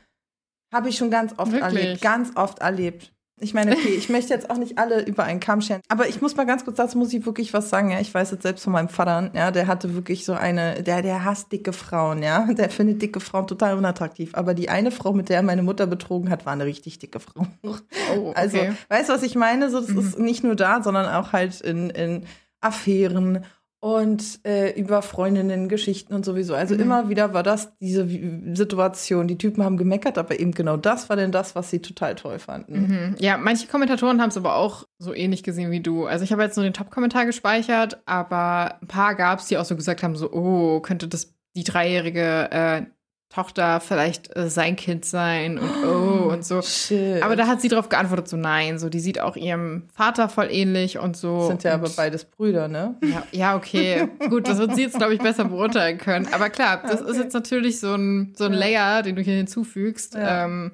[0.72, 1.84] Habe ich schon ganz oft Wirklich?
[1.84, 3.12] erlebt, ganz oft erlebt.
[3.40, 6.22] Ich meine, okay, ich möchte jetzt auch nicht alle über einen Kamm scheren, aber ich
[6.22, 8.62] muss mal ganz kurz, dazu muss ich wirklich was sagen, ja, ich weiß jetzt selbst
[8.62, 12.46] von meinem Vater, ja, der hatte wirklich so eine, der, der hasst dicke Frauen, ja,
[12.52, 15.86] der findet dicke Frauen total unattraktiv, aber die eine Frau, mit der er meine Mutter
[15.88, 17.46] betrogen hat, war eine richtig dicke Frau.
[17.64, 18.72] Oh, Also, okay.
[18.88, 19.68] weißt du, was ich meine?
[19.68, 19.98] So, das Mhm.
[19.98, 22.26] ist nicht nur da, sondern auch halt in, in
[22.60, 23.44] Affären
[23.84, 26.54] und äh, über Freundinnen, Geschichten und sowieso.
[26.54, 26.80] Also Mhm.
[26.80, 28.08] immer wieder war das diese
[28.54, 29.28] Situation.
[29.28, 32.38] Die Typen haben gemeckert, aber eben genau das war denn das, was sie total toll
[32.38, 32.80] fanden.
[32.80, 33.16] Mhm.
[33.18, 36.06] Ja, manche Kommentatoren haben es aber auch so ähnlich gesehen wie du.
[36.06, 39.66] Also ich habe jetzt nur den Top-Kommentar gespeichert, aber ein paar gab es, die auch
[39.66, 42.82] so gesagt haben, so, oh, könnte das die dreijährige äh,
[43.30, 46.62] Tochter vielleicht äh, sein Kind sein und oh und so.
[46.62, 47.22] Shit.
[47.22, 50.48] Aber da hat sie darauf geantwortet, so nein, so die sieht auch ihrem Vater voll
[50.50, 51.38] ähnlich und so.
[51.38, 52.96] Das sind ja aber beides Brüder, ne?
[53.02, 54.08] Ja, ja, okay.
[54.30, 56.28] Gut, das wird sie jetzt, glaube ich, besser beurteilen können.
[56.32, 57.20] Aber klar, das ist Okay.
[57.22, 58.52] jetzt natürlich so ein, so ein.
[58.52, 60.14] Layer, den du hier hinzufügst.
[60.14, 60.44] Ja.
[60.44, 60.72] Ähm,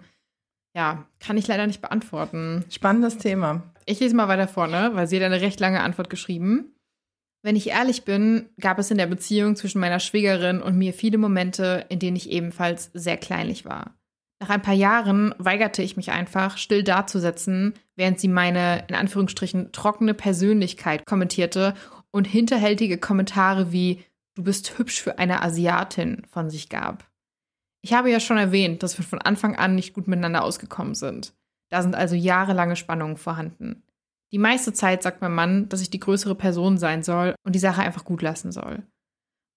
[0.76, 2.64] ja, kann ich leider nicht beantworten.
[2.70, 3.62] Spannendes Thema.
[3.86, 6.74] Ich lese mal weiter vorne, weil sie hat eine recht lange Antwort geschrieben.
[7.42, 11.18] Wenn ich ehrlich bin, gab es in der Beziehung zwischen meiner Schwägerin und mir viele
[11.18, 13.94] Momente, in denen ich ebenfalls sehr kleinlich war.
[14.42, 19.72] Nach ein paar Jahren weigerte ich mich einfach, still dazusetzen, während sie meine, in Anführungsstrichen,
[19.72, 21.74] trockene Persönlichkeit kommentierte
[22.10, 24.02] und hinterhältige Kommentare wie
[24.36, 27.10] Du bist hübsch für eine Asiatin von sich gab.
[27.82, 31.34] Ich habe ja schon erwähnt, dass wir von Anfang an nicht gut miteinander ausgekommen sind.
[31.68, 33.82] Da sind also jahrelange Spannungen vorhanden.
[34.32, 37.58] Die meiste Zeit sagt mein Mann, dass ich die größere Person sein soll und die
[37.58, 38.84] Sache einfach gut lassen soll.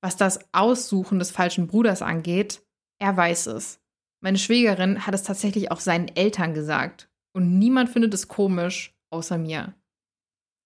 [0.02, 2.62] Was das Aussuchen des falschen Bruders angeht,
[3.00, 3.80] er weiß es.
[4.22, 7.10] Meine Schwägerin hat es tatsächlich auch seinen Eltern gesagt.
[7.34, 9.74] Und niemand findet es komisch, außer mir.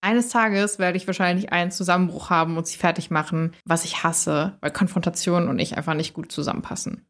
[0.01, 4.57] Eines Tages werde ich wahrscheinlich einen Zusammenbruch haben und sie fertig machen, was ich hasse,
[4.61, 7.05] weil Konfrontation und ich einfach nicht gut zusammenpassen.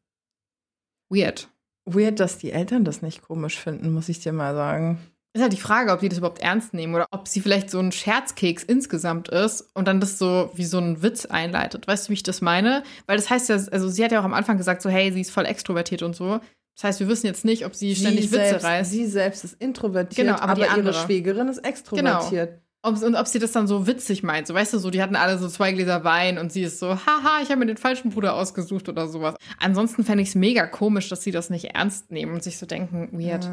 [1.09, 1.49] Weird.
[1.85, 4.99] Weird, dass die Eltern das nicht komisch finden, muss ich dir mal sagen.
[5.33, 7.79] Ist halt die Frage, ob die das überhaupt ernst nehmen oder ob sie vielleicht so
[7.79, 11.87] ein Scherzkeks insgesamt ist und dann das so wie so ein Witz einleitet.
[11.87, 12.83] Weißt du, wie ich das meine?
[13.05, 15.21] Weil das heißt ja, also sie hat ja auch am Anfang gesagt, so, hey, sie
[15.21, 16.39] ist voll extrovertiert und so.
[16.75, 18.91] Das heißt, wir wissen jetzt nicht, ob sie ständig Witze selbst, reißt.
[18.91, 20.93] Sie selbst ist introvertiert, Genau, aber die ihre andere.
[20.93, 22.61] Schwägerin ist extrovertiert.
[22.83, 24.47] Ob, und ob sie das dann so witzig meint.
[24.47, 26.89] So, weißt du, so, die hatten alle so zwei Gläser Wein und sie ist so,
[26.89, 29.35] haha, ich habe mir den falschen Bruder ausgesucht oder sowas.
[29.59, 32.65] Ansonsten fände ich es mega komisch, dass sie das nicht ernst nehmen und sich so
[32.65, 33.49] denken, weird.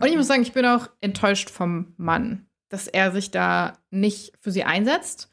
[0.00, 4.32] Und ich muss sagen, ich bin auch enttäuscht vom Mann, dass er sich da nicht
[4.40, 5.30] für sie einsetzt.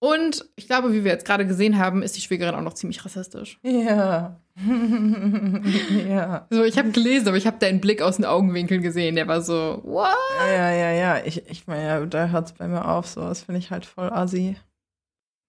[0.00, 3.04] Und ich glaube, wie wir jetzt gerade gesehen haben, ist die Schwägerin auch noch ziemlich
[3.04, 3.58] rassistisch.
[3.62, 4.40] Ja.
[6.08, 6.46] ja.
[6.50, 9.16] So, ich habe gelesen, aber ich habe deinen Blick aus den Augenwinkeln gesehen.
[9.16, 10.16] Der war so, what?
[10.40, 11.24] Ja, ja, ja.
[11.24, 13.06] Ich, ich meine, ja, da hört es bei mir auf.
[13.06, 14.56] So, das finde ich halt voll assi.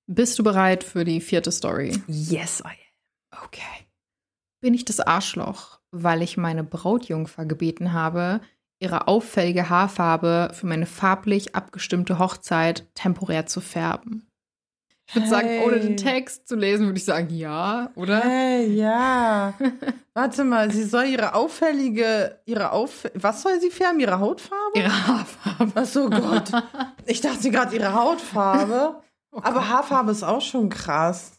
[0.07, 2.01] Bist du bereit für die vierte Story?
[2.07, 2.75] Yes, I
[3.43, 3.87] Okay.
[4.61, 8.41] Bin ich das Arschloch, weil ich meine Brautjungfer gebeten habe,
[8.81, 14.28] ihre auffällige Haarfarbe für meine farblich abgestimmte Hochzeit temporär zu färben?
[15.09, 15.65] Ich würde sagen, Hey.
[15.65, 18.19] ohne den Text zu lesen, würde ich sagen, ja, oder?
[18.21, 19.53] Hey, ja.
[20.13, 23.99] Warte mal, sie soll ihre auffällige, ihre Auff was soll sie färben?
[23.99, 24.77] Ihre Hautfarbe?
[24.79, 25.71] Ihre Haarfarbe.
[25.75, 26.51] Ach so Gott.
[27.05, 28.95] Ich dachte gerade ihre Hautfarbe.
[29.31, 29.69] Oh Aber.
[29.69, 31.33] Haarfarbe ist auch schon krass.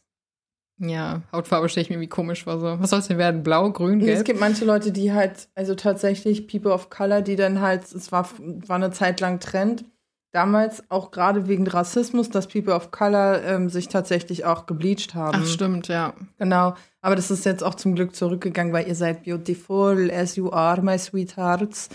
[0.79, 2.59] Ja, Hautfarbe stelle ich mir irgendwie komisch vor.
[2.61, 2.79] So.
[2.81, 3.43] Was soll es denn werden?
[3.43, 4.27] Blau, grün, Nee, Es gelb?
[4.27, 8.29] gibt manche Leute, die halt, also tatsächlich People of Color, die dann halt, es war,
[8.39, 9.85] war eine Zeit lang Trend.
[10.33, 15.41] Damals auch gerade wegen Rassismus, dass People of Color ähm, sich tatsächlich auch gebleached haben.
[15.43, 16.15] Ach, stimmt, ja.
[16.39, 16.75] Genau.
[17.01, 20.83] Aber das ist jetzt auch zum Glück zurückgegangen, weil ihr seid beautiful as you are,
[20.83, 21.89] my sweethearts.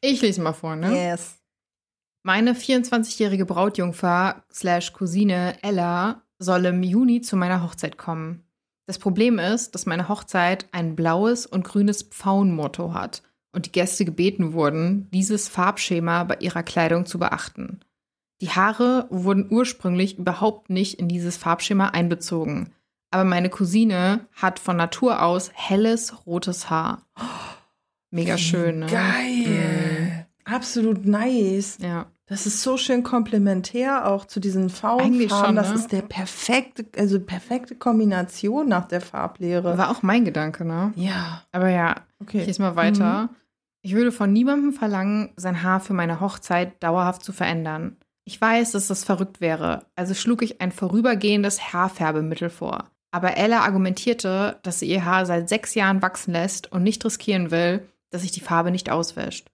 [0.00, 0.94] Ich lese mal vor, ne?
[0.94, 1.38] Yes.
[2.22, 8.44] Meine 24-jährige Brautjungfer slash Cousine Ella soll im Juni zu meiner Hochzeit kommen.
[8.86, 13.22] Das Problem ist, dass meine Hochzeit ein blaues und grünes Pfauenmotto hat
[13.52, 17.80] und die Gäste gebeten wurden, dieses Farbschema bei ihrer Kleidung zu beachten.
[18.40, 22.72] Die Haare wurden ursprünglich überhaupt nicht in dieses Farbschema einbezogen,
[23.10, 27.06] aber meine Cousine hat von Natur aus helles rotes Haar.
[28.10, 28.86] Mega schön, ne?
[28.86, 30.26] Geil.
[30.44, 31.78] Absolut nice.
[31.80, 32.10] Ja.
[32.30, 35.28] Das ist so schön komplementär auch zu diesen Faunfarben.
[35.28, 35.74] schon, Das ne?
[35.74, 39.76] ist der perfekte, also perfekte Kombination nach der Farblehre.
[39.76, 40.92] War auch mein Gedanke, ne?
[40.94, 42.42] Ja, Aber ja, okay.
[42.42, 43.30] Ich lese mal weiter.
[43.82, 47.96] Ich würde von niemandem verlangen, sein Haar für meine Hochzeit dauerhaft zu verändern.
[48.24, 52.90] Ich weiß, dass das verrückt wäre, also schlug ich ein vorübergehendes Haarfärbemittel vor.
[53.10, 57.50] Aber Ella argumentierte, dass sie ihr Haar seit sechs Jahren wachsen lässt und nicht riskieren
[57.50, 59.50] will, dass sich die Farbe nicht auswäscht.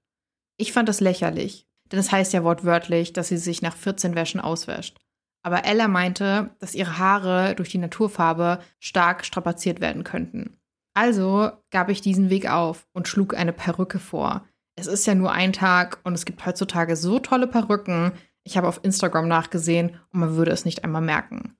[0.58, 4.40] Ich fand das lächerlich, denn es heißt ja wortwörtlich, dass sie sich nach 14 Wäschen
[4.40, 4.98] auswäscht.
[5.42, 10.56] Aber Ella meinte, dass ihre Haare durch die Naturfarbe stark strapaziert werden könnten.
[10.94, 14.44] Also gab ich diesen Weg auf und schlug eine Perücke vor.
[14.76, 18.12] Es ist ja nur ein Tag und es gibt heutzutage so tolle Perücken,
[18.44, 21.56] ich habe auf Instagram nachgesehen und man würde es nicht einmal merken.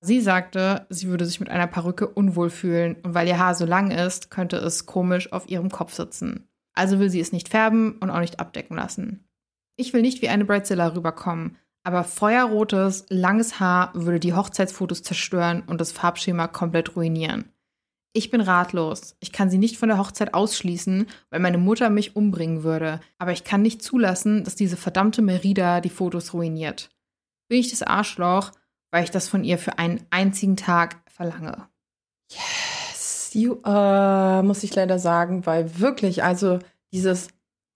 [0.00, 3.64] Sie sagte, sie würde sich mit einer Perücke unwohl fühlen und weil ihr Haar so
[3.64, 6.48] lang ist, könnte es komisch auf ihrem Kopf sitzen.
[6.74, 9.26] Also will sie es nicht färben und auch nicht abdecken lassen.
[9.76, 15.62] Ich will nicht wie eine Bridezilla rüberkommen, aber feuerrotes, langes Haar würde die Hochzeitsfotos zerstören
[15.66, 17.50] und das Farbschema komplett ruinieren.
[18.16, 19.16] Ich bin ratlos.
[19.18, 23.00] Ich kann sie nicht von der Hochzeit ausschließen, weil meine Mutter mich umbringen würde.
[23.18, 26.90] Aber ich kann nicht zulassen, dass diese verdammte Merida die Fotos ruiniert.
[27.48, 28.52] Bin ich das Arschloch,
[28.92, 31.68] weil ich das von ihr für einen einzigen Tag verlange.
[32.30, 36.60] Yes, you, uh, muss ich leider sagen, weil wirklich, also
[36.92, 37.28] dieses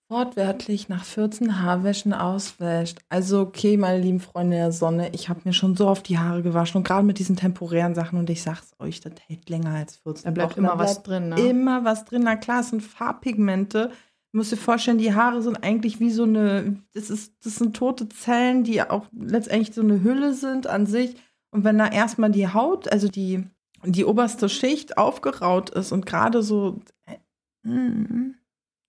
[0.08, 2.98] wortwörtlich nach 14 Haarwäschen auswäscht.
[3.08, 6.42] Also okay, meine lieben Freunde der Sonne, ich habe mir schon so oft die Haare
[6.42, 9.96] gewaschen und gerade mit diesen temporären Sachen und ich sag's euch, das hält länger als
[9.96, 10.60] 14 Da bleibt Wochen.
[10.60, 11.40] immer da was drin, ne?
[11.40, 12.22] Immer was drin.
[12.24, 13.90] Na klar, es sind Farbpigmente.
[14.32, 17.76] Du musst dir vorstellen, die Haare sind eigentlich wie so eine, das ist, das sind
[17.76, 21.16] tote Zellen, die auch letztendlich so eine Hülle sind an sich.
[21.50, 23.44] Und wenn da erstmal die Haut, also die,
[23.84, 28.34] die oberste Schicht aufgeraut ist und gerade so, äh, mm,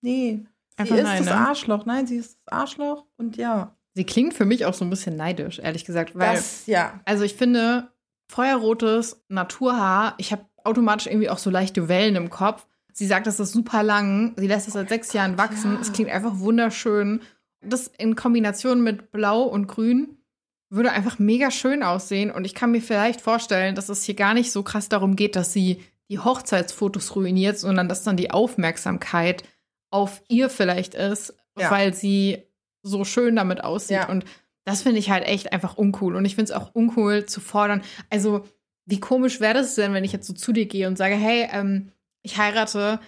[0.02, 0.44] nee,
[0.80, 1.36] Einfach sie ist nein, das ne?
[1.36, 1.86] Arschloch.
[1.86, 3.76] Nein, sie ist das Arschloch und ja.
[3.94, 6.16] Sie klingt für mich auch so ein bisschen neidisch, ehrlich gesagt.
[6.16, 7.00] Weil, das, ja.
[7.04, 7.90] Also ich finde,
[8.28, 12.66] feuerrotes Naturhaar, ich habe automatisch irgendwie auch so leichte Wellen im Kopf.
[12.92, 14.34] Sie sagt, das ist super lang.
[14.36, 15.74] Sie lässt es seit sechs Jahren wachsen.
[15.74, 15.80] Ja.
[15.80, 17.20] Es klingt einfach wunderschön.
[17.62, 20.16] Das in Kombination mit Blau und Grün
[20.70, 22.30] würde einfach mega schön aussehen.
[22.30, 25.36] Und ich kann mir vielleicht vorstellen, dass es hier gar nicht so krass darum geht,
[25.36, 29.44] dass sie die Hochzeitsfotos ruiniert, sondern dass dann die Aufmerksamkeit
[29.90, 31.70] auf ihr vielleicht ist, ja.
[31.70, 32.44] weil sie
[32.82, 33.98] so schön damit aussieht.
[33.98, 34.08] Ja.
[34.08, 34.24] Und
[34.64, 36.16] das finde ich halt echt einfach uncool.
[36.16, 37.82] Und ich finde es auch uncool zu fordern.
[38.08, 38.44] Also,
[38.86, 41.48] wie komisch wäre das denn, wenn ich jetzt so zu dir gehe und sage, hey,
[41.52, 43.00] ähm, ich heirate,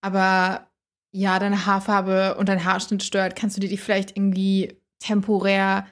[0.00, 0.70] aber
[1.12, 5.86] ja, deine Haarfarbe und dein Haarschnitt stört, kannst du dir die vielleicht irgendwie temporär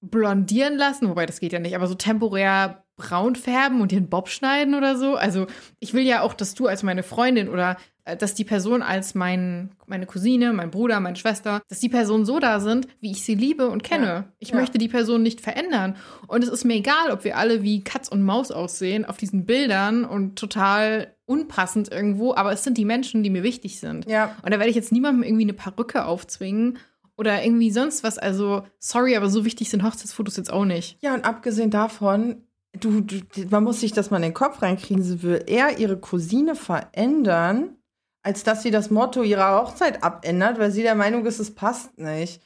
[0.00, 1.08] blondieren lassen?
[1.08, 4.96] Wobei, das geht ja nicht, aber so temporär braun färben und einen Bob schneiden oder
[4.96, 5.16] so.
[5.16, 5.46] Also,
[5.80, 9.14] ich will ja auch, dass du als meine Freundin oder äh, dass die Person als
[9.14, 13.24] mein, meine Cousine, mein Bruder, meine Schwester, dass die Personen so da sind, wie ich
[13.24, 14.06] sie liebe und kenne.
[14.06, 14.24] Ja.
[14.38, 14.56] Ich ja.
[14.56, 15.96] möchte die Person nicht verändern.
[16.26, 19.46] Und es ist mir egal, ob wir alle wie Katz und Maus aussehen auf diesen
[19.46, 24.06] Bildern und total unpassend irgendwo, aber es sind die Menschen, die mir wichtig sind.
[24.06, 24.36] Ja.
[24.42, 26.78] Und da werde ich jetzt niemandem irgendwie eine Perücke aufzwingen
[27.16, 28.18] oder irgendwie sonst was.
[28.18, 30.98] Also, sorry, aber so wichtig sind Hochzeitsfotos jetzt auch nicht.
[31.00, 32.43] Ja, und abgesehen davon,
[32.78, 33.20] du, du
[33.50, 37.76] man muss sich das mal in den Kopf reinkriegen, sie will eher ihre Cousine verändern,
[38.22, 41.98] als dass sie das Motto ihrer Hochzeit abändert, weil sie der Meinung ist, es passt
[41.98, 42.40] nicht.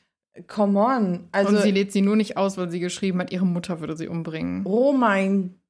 [0.46, 1.28] Come on.
[1.32, 3.96] Also, Und sie lädt sie nur nicht aus, weil sie geschrieben hat, ihre Mutter würde
[3.96, 4.64] sie umbringen.
[4.64, 5.60] Oh mein.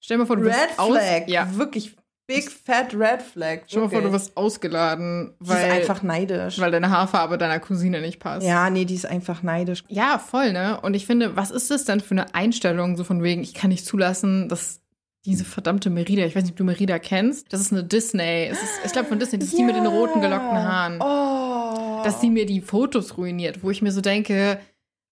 [0.00, 0.78] Stell dir mal vor, du Red Flag.
[0.78, 1.56] Aus, ja.
[1.56, 1.96] Wirklich
[2.28, 3.66] big fat Red Flag.
[3.66, 5.56] Dir mal vor, du wirst ausgeladen, weil.
[5.56, 6.60] Die ist einfach neidisch.
[6.60, 8.46] Weil deine Haarfarbe deiner Cousine nicht passt.
[8.46, 9.82] Ja, nee, die ist einfach neidisch.
[9.88, 10.80] Ja, voll, ne?
[10.80, 13.70] Und ich finde, was ist das denn für eine Einstellung, so von wegen, ich kann
[13.70, 14.80] nicht zulassen, dass
[15.24, 17.52] diese verdammte Merida, ich weiß nicht, ob du Merida kennst.
[17.52, 18.46] Das ist eine Disney.
[18.46, 19.58] Ist, ich glaube von Disney, das ist ja.
[19.58, 21.00] die mit den roten gelockten Haaren.
[21.00, 22.04] Oh.
[22.04, 24.60] Dass sie mir die Fotos ruiniert, wo ich mir so denke,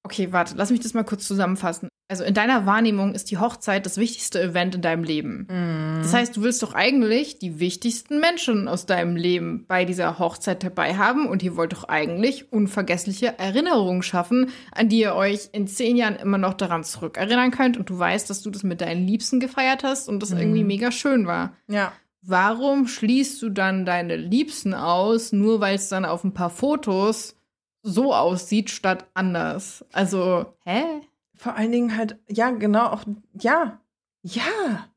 [0.07, 1.89] okay, warte, lass mich das mal kurz zusammenfassen.
[2.09, 5.49] Also in deiner Wahrnehmung ist die Hochzeit das wichtigste Event in deinem Leben.
[5.51, 6.03] Mhm.
[6.03, 10.63] Das heißt, du willst doch eigentlich die wichtigsten Menschen aus deinem Leben bei dieser Hochzeit
[10.63, 15.67] dabei haben und ihr wollt doch eigentlich unvergessliche Erinnerungen schaffen, an die ihr euch in
[15.67, 19.05] zehn Jahren immer noch daran zurückerinnern könnt und du weißt, dass du das mit deinen
[19.05, 20.39] Liebsten gefeiert hast und das mhm.
[20.39, 21.57] irgendwie mega schön war.
[21.67, 21.93] Ja.
[22.23, 27.37] Warum schließt du dann deine Liebsten aus, nur weil es dann auf ein paar Fotos
[27.87, 29.85] so aussieht statt anders?
[29.93, 30.83] Also, hä?
[31.35, 33.05] Vor allen Dingen halt, ja, genau, auch,
[33.41, 33.81] ja,
[34.23, 34.89] ja.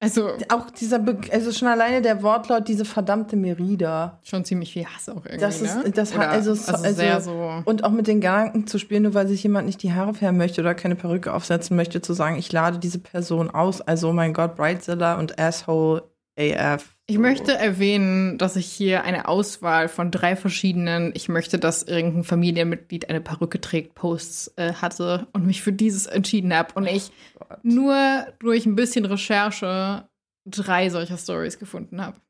[0.00, 4.18] Also, auch dieser, Be also schon alleine der Wortlaut, diese verdammte Merida.
[4.22, 5.38] Schon ziemlich viel Hass auch irgendwie.
[5.38, 5.90] Das ist, ne?
[5.92, 7.62] das hat, also, also, also sehr so.
[7.64, 10.36] Und auch mit den Gedanken zu spielen, nur weil sich jemand nicht die Haare färben
[10.36, 13.80] möchte oder keine Perücke aufsetzen möchte, zu sagen, ich lade diese Person aus.
[13.80, 16.02] Also, oh mein Gott, Bridezilla und Asshole
[16.38, 16.93] AF.
[17.06, 22.24] Ich möchte erwähnen, dass ich hier eine Auswahl von drei verschiedenen, ich möchte, dass irgendein
[22.24, 26.72] Familienmitglied eine Perücke trägt, Posts äh, hatte und mich für dieses entschieden habe.
[26.74, 30.08] Und ich oh nur durch ein bisschen Recherche
[30.46, 32.20] drei solcher Stories gefunden habe.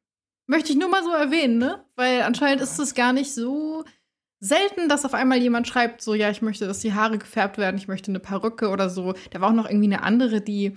[0.48, 1.84] Möchte ich nur mal so erwähnen, ne?
[1.94, 3.84] Weil anscheinend ist es gar nicht so
[4.40, 7.76] selten, dass auf einmal jemand schreibt, so, ja, ich möchte, dass die Haare gefärbt werden,
[7.78, 9.14] ich möchte eine Perücke oder so.
[9.30, 10.76] Da war auch noch irgendwie eine andere, die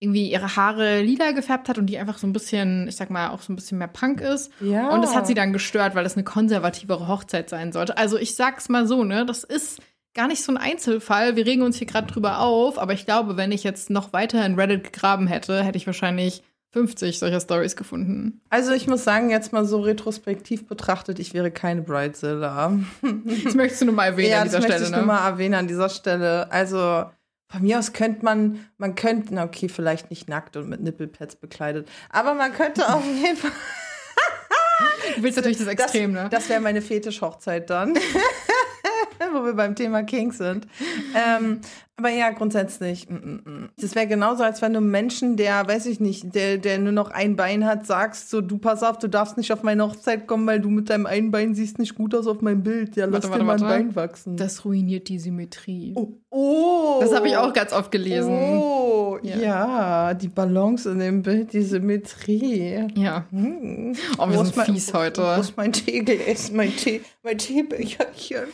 [0.00, 3.30] irgendwie ihre Haare lila gefärbt hat und die einfach so ein bisschen, ich sag mal,
[3.30, 4.52] auch so ein bisschen mehr Punk ist.
[4.60, 4.90] Ja.
[4.90, 7.96] Und das hat sie dann gestört, weil das eine konservativere Hochzeit sein sollte.
[7.96, 9.80] Also ich sag's mal so, ne, das ist
[10.14, 11.36] gar nicht so ein Einzelfall.
[11.36, 14.44] Wir regen uns hier gerade drüber auf, aber ich glaube, wenn ich jetzt noch weiter
[14.46, 18.40] in Reddit gegraben hätte, hätte ich wahrscheinlich 50 solcher Stories gefunden.
[18.50, 22.78] Also ich muss sagen, jetzt mal so retrospektiv betrachtet, ich wäre keine Bridezilla.
[23.44, 24.96] Das möchtest du nur mal erwähnen ja, an dieser das Stelle, möchte ich ne?
[24.98, 26.52] nur mal erwähnen an dieser Stelle.
[26.52, 27.06] Also
[27.48, 31.36] von mir aus könnte man, man könnte, na okay, vielleicht nicht nackt und mit Nippelpads
[31.36, 33.52] bekleidet, aber man könnte auf jeden Fall,
[35.16, 36.28] Du willst natürlich das Extrem, das, ne?
[36.30, 37.94] das wäre meine Fetischhochzeit dann.
[39.32, 40.66] Wo wir beim Thema King sind.
[41.14, 41.60] Ähm,
[41.98, 43.08] aber ja, grundsätzlich.
[43.08, 43.68] mm, mm, mm.
[43.80, 47.10] Das wäre genauso, als wenn du Menschen, der, weiß ich nicht, der, der nur noch
[47.10, 50.46] ein Bein hat, sagst, so, du pass auf, du darfst nicht auf meine Hochzeit kommen,
[50.46, 52.96] weil du mit deinem einen Bein siehst nicht gut aus auf meinem Bild.
[52.96, 53.86] Ja, lass Warte, dir warte, mal ein.
[53.88, 54.36] Bein wachsen.
[54.36, 55.92] Das ruiniert die Symmetrie.
[55.96, 56.98] oh, oh.
[57.00, 58.32] Das habe ich auch ganz oft gelesen.
[58.32, 59.36] Oh, Ja.
[59.36, 60.14] ja.
[60.14, 62.86] die Balance in dem Bild, die Symmetrie.
[62.94, 63.24] Ja.
[63.30, 63.94] Hm.
[64.18, 65.22] Oh, wir sind ist mein- fies heute.
[65.22, 68.44] Wo ist mein Teegläs, mein Tee, mein Teebecherchen?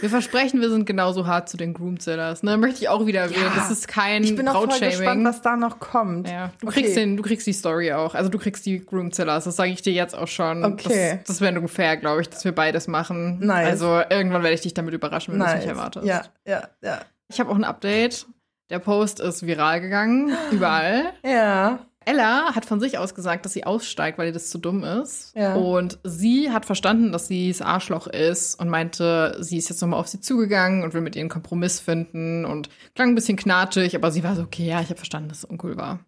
[0.00, 2.42] Wir versprechen, wir sind genauso hart zu den Groomzillers.
[2.42, 2.56] Ne?
[2.56, 3.44] Möchte ich auch wieder erwähnen.
[3.46, 3.52] Ja.
[3.54, 6.28] Das ist kein Ich bin auch voll gespannt, was da noch kommt.
[6.28, 6.80] Ja, du Okay.
[6.82, 8.14] kriegst den, du kriegst die Story auch.
[8.14, 9.44] Also du kriegst die Groomzillers.
[9.44, 10.64] Das sage ich dir jetzt auch schon.
[10.64, 11.18] Okay.
[11.18, 13.38] Das, das wäre ungefähr, glaube ich, dass wir beides machen.
[13.40, 13.68] Nice.
[13.68, 15.60] Also irgendwann werde ich dich damit überraschen, wenn du es Nice.
[15.62, 16.06] nicht erwartest.
[16.06, 17.00] Ja, ja, ja.
[17.28, 18.26] Ich habe auch ein Update.
[18.70, 21.12] Der Post ist viral gegangen, überall.
[21.24, 21.78] Ja.
[22.08, 25.36] Ella hat von sich aus gesagt, dass sie aussteigt, weil ihr das zu dumm ist.
[25.36, 25.54] Ja.
[25.54, 30.00] Und sie hat verstanden, dass sie das Arschloch ist und meinte, sie ist jetzt nochmal
[30.00, 33.94] auf sie zugegangen und will mit ihr einen Kompromiss finden und klang ein bisschen knatschig,
[33.94, 36.00] aber sie war so, okay, ja, ich habe verstanden, dass es uncool war.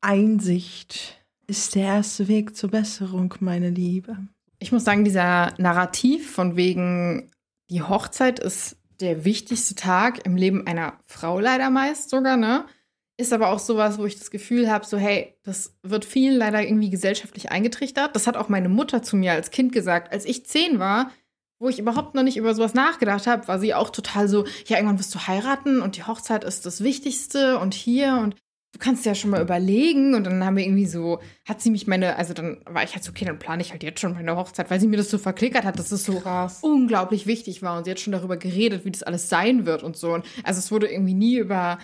[0.00, 4.16] Einsicht ist der erste Weg zur Besserung, meine Liebe.
[4.60, 7.30] Ich muss sagen, dieser Narrativ von wegen,
[7.68, 12.64] die Hochzeit ist der wichtigste Tag im Leben einer Frau leider meist sogar, ne?
[13.16, 16.62] Ist aber auch sowas, wo ich das Gefühl habe, so hey, das wird vielen leider
[16.62, 18.16] irgendwie gesellschaftlich eingetrichtert.
[18.16, 20.12] Das hat auch meine Mutter zu mir als Kind gesagt.
[20.12, 21.10] Als ich zehn war,
[21.60, 24.76] wo ich überhaupt noch nicht über sowas nachgedacht habe, war sie auch total so, ja,
[24.76, 28.34] irgendwann wirst du heiraten und die Hochzeit ist das Wichtigste und hier und
[28.72, 30.14] du kannst ja schon mal überlegen.
[30.14, 33.04] Und dann haben wir irgendwie so, hat sie mich meine, also dann war ich halt
[33.04, 35.18] so, okay, dann plane ich halt jetzt schon meine Hochzeit, weil sie mir das so
[35.18, 36.58] verklickert hat, dass es so Krass.
[36.62, 39.96] unglaublich wichtig war und sie hat schon darüber geredet, wie das alles sein wird und
[39.96, 40.12] so.
[40.12, 41.78] Und also es wurde irgendwie nie über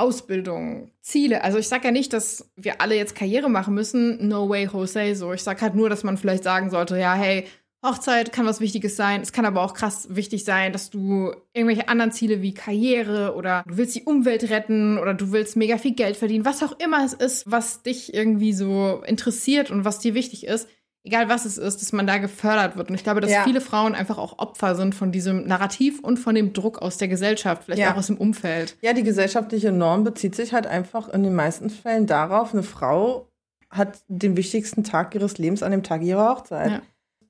[0.00, 1.42] Ausbildung, Ziele.
[1.42, 4.28] Also ich sage ja nicht, dass wir alle jetzt Karriere machen müssen.
[4.28, 5.14] No way, Jose.
[5.14, 7.46] So, ich sage halt nur, dass man vielleicht sagen sollte, ja, hey,
[7.84, 9.20] Hochzeit kann was Wichtiges sein.
[9.20, 13.62] Es kann aber auch krass wichtig sein, dass du irgendwelche anderen Ziele wie Karriere oder
[13.68, 17.04] du willst die Umwelt retten oder du willst mega viel Geld verdienen, was auch immer
[17.04, 20.68] es ist, was dich irgendwie so interessiert und was dir wichtig ist.
[21.08, 22.90] Egal was es ist, dass man da gefördert wird.
[22.90, 23.42] Und ich glaube, dass Ja.
[23.42, 27.08] viele Frauen einfach auch Opfer sind von diesem Narrativ und von dem Druck aus der
[27.08, 27.94] Gesellschaft, vielleicht Ja.
[27.94, 28.76] auch aus dem Umfeld.
[28.82, 33.26] Ja, die gesellschaftliche Norm bezieht sich halt einfach in den meisten Fällen darauf, eine Frau
[33.70, 36.72] hat den wichtigsten Tag ihres Lebens an dem Tag ihrer Hochzeit.
[36.72, 36.82] Ja.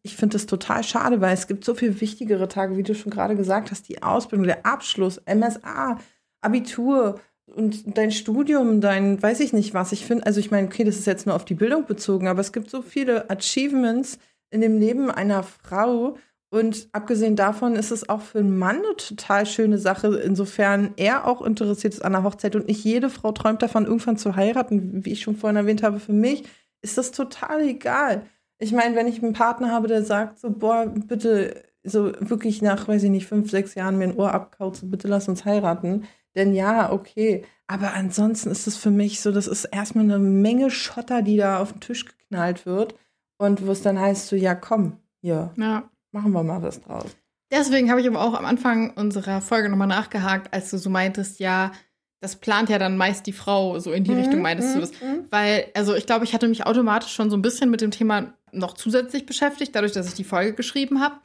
[0.02, 3.12] Ich finde das total schade, weil es gibt so viel wichtigere Tage, wie du schon
[3.12, 5.98] gerade gesagt hast, die Ausbildung, der Abschluss, MSA,
[6.40, 7.20] Abitur
[7.54, 9.92] und dein Studium, dein weiß ich nicht was.
[9.92, 12.40] Ich finde, also ich meine, okay, das ist jetzt nur auf die Bildung bezogen, aber
[12.40, 14.18] es gibt so viele Achievements
[14.50, 16.16] in dem Leben einer Frau,
[16.50, 21.26] und abgesehen davon ist es auch für einen Mann eine total schöne Sache, insofern er
[21.26, 25.04] auch interessiert ist an der Hochzeit und nicht jede Frau träumt davon, irgendwann zu heiraten.
[25.04, 26.44] Wie ich schon vorhin erwähnt habe, für mich
[26.80, 28.22] ist das total egal.
[28.58, 32.88] Ich meine, wenn ich einen Partner habe, der sagt so, boah, bitte, so wirklich nach,
[32.88, 36.04] weiß ich nicht, fünf, sechs Jahren mir ein Ohr abkaut, bitte lass uns heiraten,
[36.38, 37.44] denn ja, okay.
[37.66, 41.60] Aber ansonsten ist es für mich so, das ist erstmal eine Menge Schotter, die da
[41.60, 42.94] auf den Tisch geknallt wird
[43.36, 45.90] und wo es dann heißt so, ja, komm, hier, Ja.
[46.12, 47.14] machen wir mal was draus.
[47.52, 51.40] Deswegen habe ich aber auch am Anfang unserer Folge nochmal nachgehakt, als du so meintest,
[51.40, 51.72] ja,
[52.20, 54.90] das plant ja dann meist die Frau, so in die Richtung meintest du das.
[55.30, 58.34] Weil, also ich glaube, ich hatte mich automatisch schon so ein bisschen mit dem Thema
[58.50, 61.16] noch zusätzlich beschäftigt, dadurch, dass ich die Folge geschrieben habe.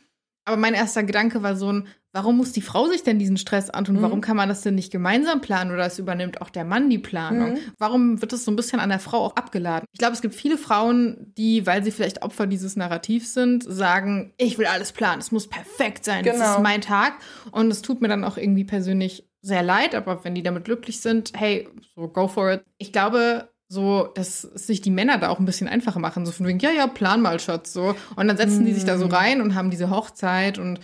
[0.46, 3.70] Aber mein erster Gedanke war so ein, warum muss die Frau sich denn diesen Stress
[3.70, 3.98] antun?
[3.98, 4.02] Mhm.
[4.04, 7.00] Warum kann man das denn nicht gemeinsam planen oder es übernimmt auch der Mann die
[7.00, 7.54] Planung?
[7.54, 7.58] Mhm.
[7.80, 9.86] Warum wird das so ein bisschen an der Frau auch abgeladen?
[9.92, 14.32] Ich glaube, es gibt viele Frauen, die, weil sie vielleicht Opfer dieses Narrativs sind, sagen,
[14.38, 16.54] ich will alles planen, es muss perfekt sein, das Genau.
[16.56, 17.14] ist mein Tag.
[17.52, 21.02] Und es tut mir dann auch irgendwie persönlich sehr leid, aber wenn die damit glücklich
[21.02, 22.64] sind, hey, so go for it.
[22.78, 26.26] Ich glaube, so, dass sich die Männer da auch ein bisschen einfacher machen.
[26.28, 27.96] So von wegen, ja, ja, plan mal, Schatz, so.
[28.16, 29.12] Und dann setzen die sich da so Mm.
[29.12, 30.80] rein und haben diese Hochzeit und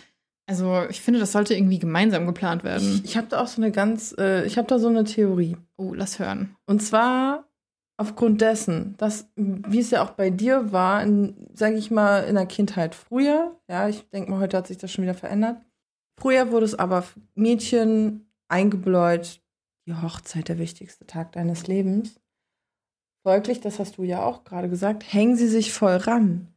[0.50, 3.02] also ich finde, das sollte irgendwie gemeinsam geplant werden.
[3.04, 5.58] Ich, ich habe da auch so eine ganz, äh, ich habe da so eine Theorie.
[5.78, 6.56] Oh, lass hören.
[6.66, 7.48] Und zwar
[7.98, 11.06] aufgrund dessen, dass, wie es ja auch bei dir war,
[11.54, 14.92] sage ich mal, in der Kindheit früher, ja, ich denke mal, heute hat sich das
[14.92, 15.62] schon wieder verändert.
[16.20, 17.04] Früher wurde es aber
[17.36, 19.42] Mädchen eingebläut,
[19.86, 22.20] die Hochzeit der wichtigste Tag deines Lebens.
[23.22, 26.48] Folglich, das hast du ja auch gerade gesagt, hängen sie sich voll ran.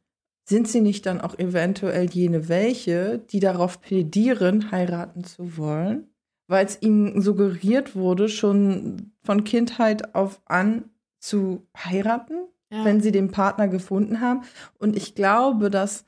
[0.45, 6.09] Sind sie nicht dann auch eventuell jene welche, die darauf plädieren, heiraten zu wollen?
[6.49, 10.91] Weil es ihnen suggeriert wurde, schon von Kindheit auf an
[11.21, 12.35] zu heiraten,
[12.71, 12.85] ja.
[12.85, 14.43] wenn sie den Partner gefunden haben.
[14.79, 16.05] Und ich glaube, dass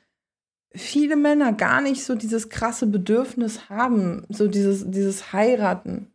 [0.74, 6.10] viele Männer gar nicht so dieses krasse Bedürfnis haben, so dieses, dieses Heiraten.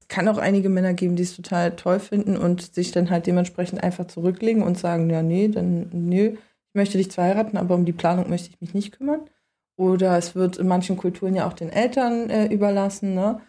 [0.00, 3.26] Es kann auch einige Männer geben, die es total toll finden und sich dann halt
[3.26, 6.36] dementsprechend einfach zurücklegen und sagen, ja, nee, dann, nö,
[6.74, 9.30] ich möchte dich zwar heiraten, aber um die Planung möchte ich mich nicht kümmern.
[9.76, 13.40] Oder es wird in manchen Kulturen ja auch den Eltern äh, überlassen, ne?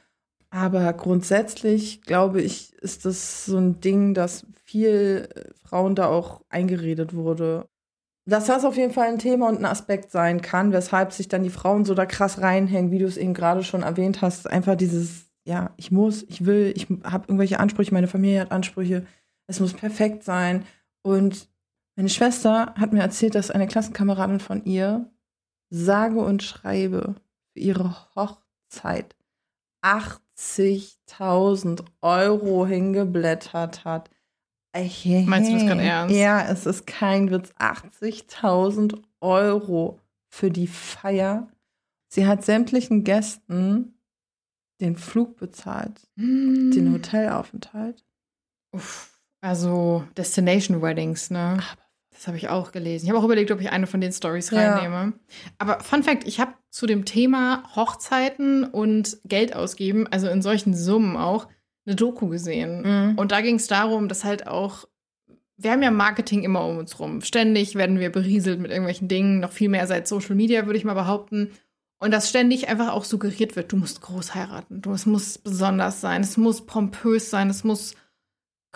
[0.51, 6.41] Aber grundsätzlich, glaube ich, ist das so ein Ding, dass viel äh, Frauen da auch
[6.49, 7.67] eingeredet wurde.
[8.27, 11.41] Dass das auf jeden Fall ein Thema und ein Aspekt sein kann, weshalb sich dann
[11.41, 14.47] die Frauen so da krass reinhängen, wie du es eben gerade schon erwähnt hast.
[14.47, 19.07] Einfach dieses, ja, ich muss, ich will, ich habe irgendwelche Ansprüche, meine Familie hat Ansprüche,
[19.47, 20.63] es muss perfekt sein.
[21.01, 21.49] Und
[21.95, 25.09] meine Schwester hat mir erzählt, dass eine Klassenkameradin von ihr
[25.69, 27.15] sage und schreibe
[27.53, 29.15] für ihre Hochzeit
[29.81, 34.09] acht 80.000 Euro hingeblättert hat.
[34.73, 35.05] Meinst
[35.49, 36.15] du das gerade ernst?
[36.15, 37.51] Ja, es ist kein Witz.
[37.59, 41.47] 80.000 Euro für die Feier.
[42.09, 43.93] Sie hat sämtlichen Gästen
[44.81, 46.71] den Flug bezahlt, mm.
[46.71, 48.03] den Hotelaufenthalt.
[48.73, 51.57] Uff, also Destination Weddings, ne?
[51.71, 51.84] Aber
[52.15, 53.05] das habe ich auch gelesen.
[53.05, 54.95] Ich habe auch überlegt, ob ich eine von den Stories reinnehme.
[54.95, 55.13] Ja.
[55.57, 60.73] Aber Fun Fact, ich habe zu dem Thema Hochzeiten und Geld ausgeben, also in solchen
[60.73, 61.47] Summen auch,
[61.85, 62.81] eine Doku gesehen.
[62.81, 63.17] Mhm.
[63.17, 64.85] Und da ging es darum, dass halt auch,
[65.57, 67.21] wir haben ja Marketing immer um uns rum.
[67.21, 70.85] Ständig werden wir berieselt mit irgendwelchen Dingen, noch viel mehr seit Social Media, würde ich
[70.85, 71.51] mal behaupten.
[71.99, 76.01] Und dass ständig einfach auch suggeriert wird, du musst groß heiraten, du, es muss besonders
[76.01, 77.95] sein, es muss pompös sein, es muss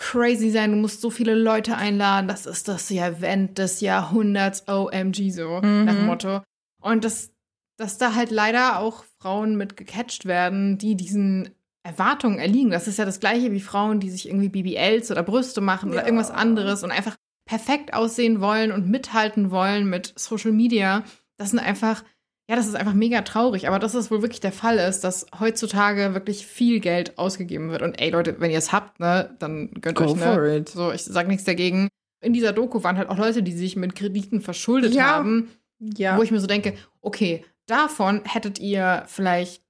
[0.00, 5.30] crazy sein, du musst so viele Leute einladen, das ist das Event des Jahrhunderts, OMG,
[5.30, 5.84] so mhm.
[5.84, 6.40] nach dem Motto.
[6.80, 7.32] Und das,
[7.76, 11.50] dass da halt leider auch Frauen mit gecatcht werden, die diesen
[11.82, 12.70] Erwartungen erliegen.
[12.70, 15.96] Das ist ja das gleiche wie Frauen, die sich irgendwie BBLs oder Brüste machen ja.
[15.96, 21.04] oder irgendwas anderes und einfach perfekt aussehen wollen und mithalten wollen mit Social Media.
[21.36, 22.04] Das sind einfach
[22.50, 25.24] ja, das ist einfach mega traurig, aber dass es wohl wirklich der Fall ist, dass
[25.38, 27.80] heutzutage wirklich viel Geld ausgegeben wird.
[27.80, 30.34] Und ey Leute, wenn ihr es habt, ne, dann gönnt Go euch, ne?
[30.34, 30.68] For it.
[30.68, 31.86] So, ich sag nichts dagegen.
[32.20, 35.04] In dieser Doku waren halt auch Leute, die sich mit Krediten verschuldet ja.
[35.04, 35.52] haben.
[35.78, 36.18] Ja.
[36.18, 39.62] Wo ich mir so denke, okay, davon hättet ihr vielleicht,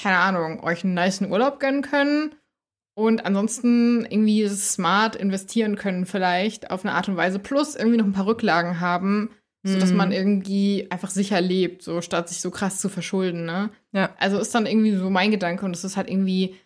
[0.00, 2.34] keine Ahnung, euch einen niceen Urlaub gönnen können
[2.94, 8.06] und ansonsten irgendwie smart investieren können, vielleicht auf eine Art und Weise, plus irgendwie noch
[8.06, 9.28] ein paar Rücklagen haben,
[9.64, 10.14] so dass man mhm.
[10.14, 13.70] irgendwie einfach sicher lebt, so statt sich so krass zu verschulden, ne?
[13.92, 14.10] Ja.
[14.18, 16.56] Also ist dann irgendwie so mein Gedanke und es ist halt irgendwie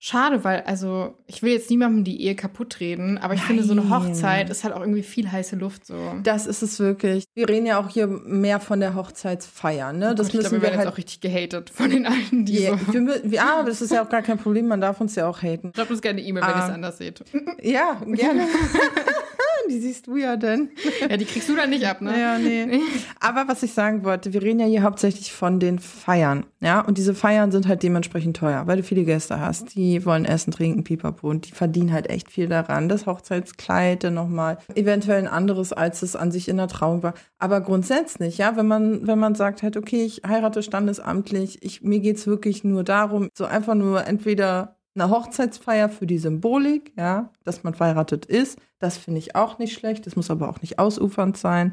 [0.00, 3.48] schade, weil also ich will jetzt niemandem die Ehe kaputt reden, aber ich Nein.
[3.48, 6.14] finde so eine Hochzeit ist halt auch irgendwie viel heiße Luft so.
[6.22, 7.24] Das ist es wirklich.
[7.34, 10.10] Wir reden ja auch hier mehr von der Hochzeitsfeier, ne?
[10.12, 12.60] Oh das müssen glaube, wir, wir halt jetzt auch richtig gehatet von den alten, die
[12.60, 12.78] yeah.
[12.78, 12.94] so.
[12.94, 15.42] Wir, ja, aber das ist ja auch gar kein Problem, man darf uns ja auch
[15.42, 15.72] haten.
[15.74, 16.74] Schreibt uns gerne eine E-Mail, wenn ihr es ah.
[16.74, 17.24] anders seht.
[17.60, 18.46] Ja, gerne.
[19.68, 20.70] die siehst du ja denn.
[21.08, 22.18] Ja, die kriegst du dann nicht ab, ne?
[22.18, 22.80] Ja, nee.
[23.20, 26.80] Aber was ich sagen wollte, wir reden ja hier hauptsächlich von den Feiern, ja?
[26.80, 30.50] Und diese Feiern sind halt dementsprechend teuer, weil du viele Gäste hast, die wollen essen,
[30.50, 32.88] trinken, pipapo und die verdienen halt echt viel daran.
[32.88, 37.14] Das Hochzeitskleid dann nochmal, eventuell ein anderes, als es an sich in der Trauung war.
[37.38, 42.00] Aber grundsätzlich, ja, wenn man, wenn man sagt halt, okay, ich heirate standesamtlich, ich, mir
[42.00, 47.64] geht's wirklich nur darum, so einfach nur entweder eine Hochzeitsfeier für die Symbolik, ja, dass
[47.64, 48.58] man verheiratet ist.
[48.78, 50.06] Das finde ich auch nicht schlecht.
[50.06, 51.72] Das muss aber auch nicht ausufernd sein.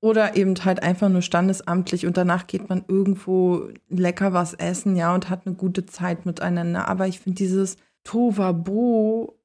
[0.00, 5.14] Oder eben halt einfach nur standesamtlich und danach geht man irgendwo lecker was essen, ja,
[5.14, 6.86] und hat eine gute Zeit miteinander.
[6.86, 9.36] Aber ich finde dieses Tovabo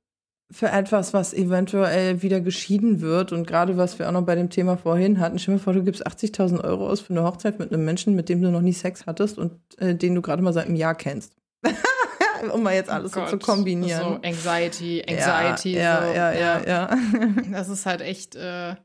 [0.51, 4.49] für etwas, was eventuell wieder geschieden wird und gerade was wir auch noch bei dem
[4.49, 7.74] Thema vorhin hatten, stell dir vor, du gibst 80.000 Euro aus für eine Hochzeit mit
[7.74, 10.53] einem Menschen, mit dem du noch nie Sex hattest und äh, den du gerade mal
[10.53, 11.34] seit einem Jahr kennst.
[12.53, 14.01] um mal jetzt oh alles oh so zu kombinieren.
[14.01, 15.75] So Anxiety, Anxiety.
[15.75, 16.13] Ja, so.
[16.13, 16.97] ja, ja, ja, ja.
[17.51, 18.75] Das ist halt echt äh,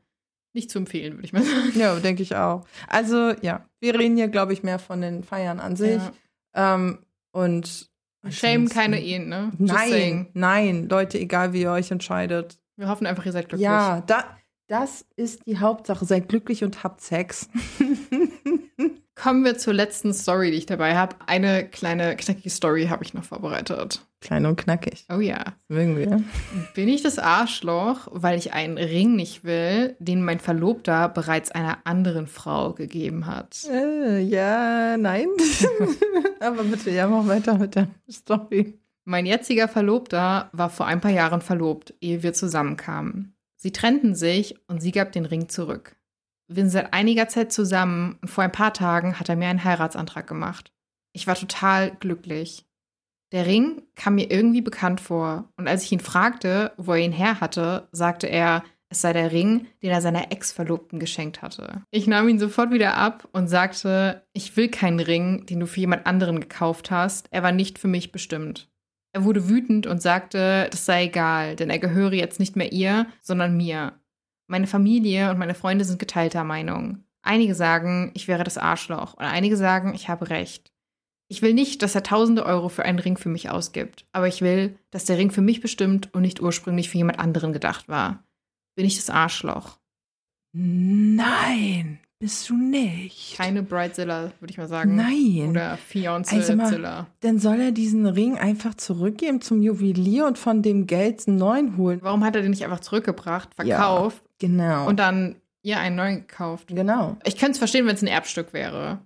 [0.53, 1.71] nicht zu empfehlen, würde ich mal sagen.
[1.75, 2.65] Ja, denke ich auch.
[2.87, 6.01] Also ja, wir reden hier, glaube ich, mehr von den Feiern an sich.
[6.55, 6.75] Ja.
[6.75, 6.99] Ähm,
[7.31, 7.89] und
[8.29, 9.51] Shame keine Ehen, ne?
[9.57, 10.29] Just nein, saying.
[10.33, 12.59] nein, Leute, egal wie ihr euch entscheidet.
[12.75, 13.65] Wir hoffen einfach, ihr seid glücklich.
[13.65, 14.37] Ja, da,
[14.67, 16.05] das ist die Hauptsache.
[16.05, 17.49] Seid glücklich und habt Sex.
[19.21, 21.15] Kommen wir zur letzten Story, die ich dabei habe.
[21.25, 24.05] Eine kleine knackige Story habe ich noch vorbereitet.
[24.21, 25.05] Klein und knackig.
[25.09, 25.55] Oh ja.
[25.69, 26.21] Mögen wir.
[26.75, 31.79] Bin ich das Arschloch, weil ich einen Ring nicht will, den mein Verlobter bereits einer
[31.83, 33.65] anderen Frau gegeben hat?
[33.71, 35.29] Äh, ja, nein.
[36.39, 38.77] Aber bitte, ja, mach weiter mit der Story.
[39.03, 43.35] Mein jetziger Verlobter war vor ein paar Jahren verlobt, ehe wir zusammenkamen.
[43.55, 45.96] Sie trennten sich und sie gab den Ring zurück.
[46.47, 49.63] Wir sind seit einiger Zeit zusammen und vor ein paar Tagen hat er mir einen
[49.63, 50.71] Heiratsantrag gemacht.
[51.13, 52.65] Ich war total glücklich.
[53.33, 57.11] Der Ring kam mir irgendwie bekannt vor und als ich ihn fragte, wo er ihn
[57.11, 61.83] her hatte, sagte er, es sei der Ring, den er seiner Ex-Verlobten geschenkt hatte.
[61.91, 65.81] Ich nahm ihn sofort wieder ab und sagte, ich will keinen Ring, den du für
[65.81, 67.27] jemand anderen gekauft hast.
[67.31, 68.69] Er war nicht für mich bestimmt.
[69.13, 73.07] Er wurde wütend und sagte, das sei egal, denn er gehöre jetzt nicht mehr ihr,
[73.21, 73.99] sondern mir.
[74.47, 77.03] Meine Familie und meine Freunde sind geteilter Meinung.
[77.21, 80.71] Einige sagen, ich wäre das Arschloch und einige sagen, ich habe recht.
[81.29, 84.41] Ich will nicht, dass er tausende Euro für einen Ring für mich ausgibt, aber ich
[84.41, 88.23] will, dass der Ring für mich bestimmt und nicht ursprünglich für jemand anderen gedacht war.
[88.75, 89.77] Bin ich das Arschloch?
[90.53, 93.35] Nein, bist du nicht.
[93.35, 94.95] Keine Bridezilla, würde ich mal sagen.
[94.95, 95.49] Nein.
[95.49, 96.55] Oder Also Fiancé-Zilla.
[97.01, 101.37] mal, dann soll er diesen Ring einfach zurückgeben zum Juwelier und von dem Geld einen
[101.37, 101.99] neuen holen.
[102.01, 104.87] Warum hat er den nicht einfach zurückgebracht, verkauft Genau.
[104.87, 106.67] und dann ihr einen neuen gekauft?
[106.67, 107.17] genau.
[107.25, 108.99] Ich könnte es verstehen, wenn es ein Erbstück wäre.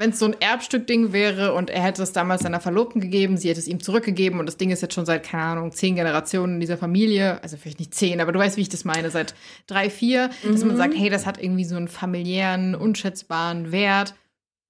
[0.00, 3.48] Wenn es so ein Erbstück-Ding wäre und er hätte es damals seiner Verlobten gegeben, sie
[3.50, 6.54] hätte es ihm zurückgegeben und das Ding ist jetzt schon seit, keine Ahnung, zehn Generationen
[6.54, 9.34] in dieser Familie, also vielleicht nicht zehn, aber du weißt, wie ich das meine, seit
[9.66, 10.78] drei, vier, dass man Mhm.
[10.78, 14.14] sagt, hey, das hat irgendwie so einen familiären, unschätzbaren Wert.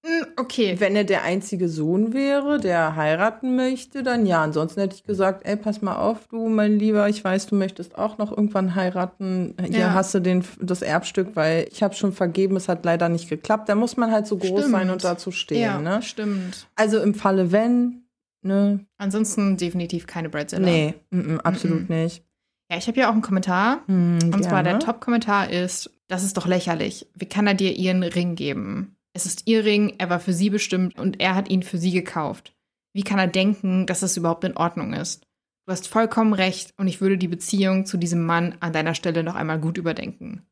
[0.09, 0.77] Hm, okay.
[0.79, 4.43] Wenn er der einzige Sohn wäre, der heiraten möchte, dann ja.
[4.43, 7.99] Ansonsten hätte ich gesagt, ey, pass mal auf, du, mein Lieber, ich weiß, du möchtest
[7.99, 9.55] auch noch irgendwann heiraten.
[9.61, 9.95] Hier Ja.
[9.95, 13.69] hast du den, das Erbstück, weil ich habe schon vergeben, es hat leider nicht geklappt.
[13.69, 14.71] Da muss man halt so groß Stimmt.
[14.73, 15.61] sein und dazu stehen.
[15.61, 16.01] ja, Ne?
[16.03, 16.67] stimmt.
[16.75, 18.05] Also im Falle wenn,
[18.43, 18.87] ne?
[18.97, 20.65] Ansonsten definitiv keine Bridezilla.
[20.65, 22.25] Nee, mm, mm, absolut nicht.
[22.71, 23.81] Ja, ich habe ja auch einen Kommentar.
[23.87, 24.79] Hm, Und zwar der gerne.
[24.85, 27.07] Top-Kommentar ist, das ist doch lächerlich.
[27.15, 28.95] Wie kann er dir ihren Ring geben?
[29.15, 31.93] Es ist ihr Ring, er war für sie bestimmt und er hat ihn für sie
[31.93, 32.55] gekauft.
[32.93, 35.27] Wie kann er denken, dass es überhaupt in Ordnung ist?
[35.67, 39.23] Du hast vollkommen recht und ich würde die Beziehung zu diesem Mann an deiner Stelle
[39.23, 40.47] noch einmal gut überdenken.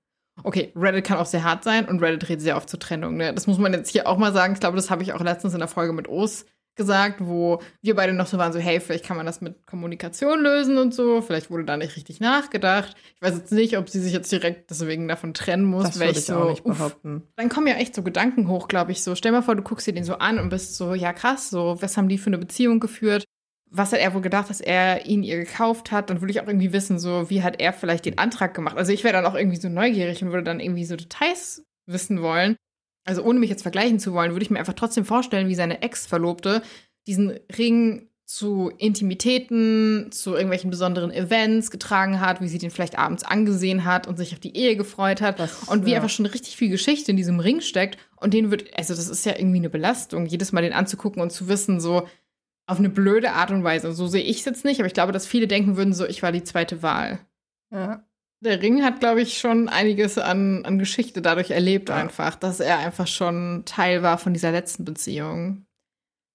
[0.44, 3.16] Okay, Reddit kann auch sehr hart sein und Reddit redet sehr oft zur Trennung.
[3.16, 3.32] Ne?
[3.32, 4.52] Das muss man jetzt hier auch mal sagen.
[4.52, 6.44] Ich glaube, das habe ich auch letztens in der Folge mit Os
[6.76, 10.40] gesagt, wo wir beide noch so waren, so, hey, vielleicht kann man das mit Kommunikation
[10.42, 11.22] lösen und so.
[11.22, 12.94] Vielleicht wurde da nicht richtig nachgedacht.
[13.14, 15.84] Ich weiß jetzt nicht, ob sie sich jetzt direkt deswegen davon trennen muss.
[15.84, 17.22] das weil würde ich so, auch nicht uff, behaupten.
[17.36, 19.02] dann kommen ja echt so Gedanken hoch, glaube ich.
[19.02, 21.50] So, stell mal vor, du guckst dir den so an und bist so, ja krass,
[21.50, 23.24] so, was haben die für eine Beziehung geführt?
[23.70, 26.08] Was hat er wohl gedacht, dass er ihn ihr gekauft hat?
[26.08, 28.76] Dann würde ich auch irgendwie wissen, so, wie hat er vielleicht den Antrag gemacht?
[28.76, 32.22] Also ich wäre dann auch irgendwie so neugierig und würde dann irgendwie so Details wissen
[32.22, 32.56] wollen.
[33.06, 35.80] Also ohne mich jetzt vergleichen zu wollen, würde ich mir einfach trotzdem vorstellen, wie seine
[35.80, 36.62] Ex-Verlobte
[37.06, 43.22] diesen Ring zu Intimitäten, zu irgendwelchen besonderen Events getragen hat, wie sie den vielleicht abends
[43.22, 45.96] angesehen hat und sich auf die Ehe gefreut hat Das- und wie ja.
[45.96, 49.24] einfach schon richtig viel Geschichte in diesem Ring steckt und den wird, also das ist
[49.24, 52.08] ja irgendwie eine Belastung, jedes Mal den anzugucken und zu wissen, so
[52.66, 53.92] auf eine blöde Art und Weise.
[53.92, 56.24] So sehe ich es jetzt nicht, aber ich glaube, dass viele denken würden, so ich
[56.24, 57.20] war die zweite Wahl.
[57.70, 58.05] Ja.
[58.40, 61.96] Der Ring hat, glaube ich, schon einiges an, an Geschichte dadurch erlebt, Ja.
[61.96, 65.62] einfach, dass er einfach schon Teil war von dieser letzten Beziehung.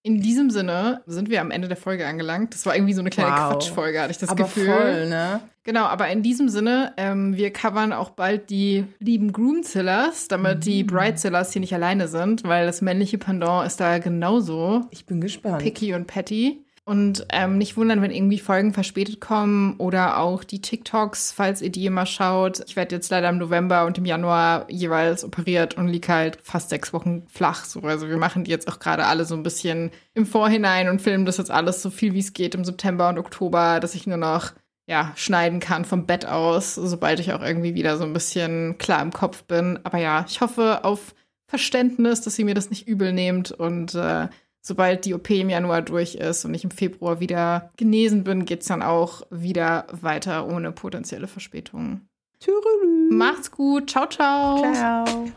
[0.04, 2.56] In diesem Sinne sind wir am Ende der Folge angelangt.
[2.56, 3.52] Das war irgendwie so eine kleine Wow.
[3.52, 4.66] Quatschfolge, hatte ich das Aber Gefühl.
[4.66, 5.42] voll, ne?
[5.64, 10.82] Genau, aber in diesem Sinne, ähm, wir covern auch bald die lieben Groomzillers, damit die
[10.84, 10.88] Mhm.
[10.88, 15.60] Bridezillers hier nicht alleine sind, weil das männliche Pendant ist da genauso Ich bin gespannt.
[15.62, 16.66] picky und petty.
[16.84, 21.70] Und ähm, nicht wundern, wenn irgendwie Folgen verspätet kommen oder auch die TikToks, falls ihr
[21.70, 22.64] die immer schaut.
[22.68, 26.70] Ich werde jetzt leider im November und im Januar jeweils operiert und liege halt fast
[26.70, 27.66] sechs Wochen flach.
[27.66, 27.82] So.
[27.82, 31.26] Also wir machen die jetzt auch gerade alle so ein bisschen im Vorhinein und filmen
[31.26, 34.18] das jetzt alles so viel wie es geht im September und Oktober, dass ich nur
[34.18, 34.52] noch
[34.88, 39.04] ja, schneiden kann vom Bett aus, sobald ich auch irgendwie wieder so ein bisschen klar
[39.04, 39.80] im Kopf bin.
[39.84, 41.14] Aber ja, ich hoffe auf
[41.48, 44.30] Verständnis, dass ihr mir das nicht übel nehmt und äh,
[44.62, 48.62] sobald die OP im Januar durch ist und ich im Februar wieder genesen bin, geht
[48.62, 52.08] es dann auch wieder weiter ohne potenzielle Verspätungen.
[52.40, 53.12] Tschürülü.
[53.12, 53.90] Macht's gut.
[53.90, 54.74] Ciao, ciao.
[54.74, 55.28] Ciao.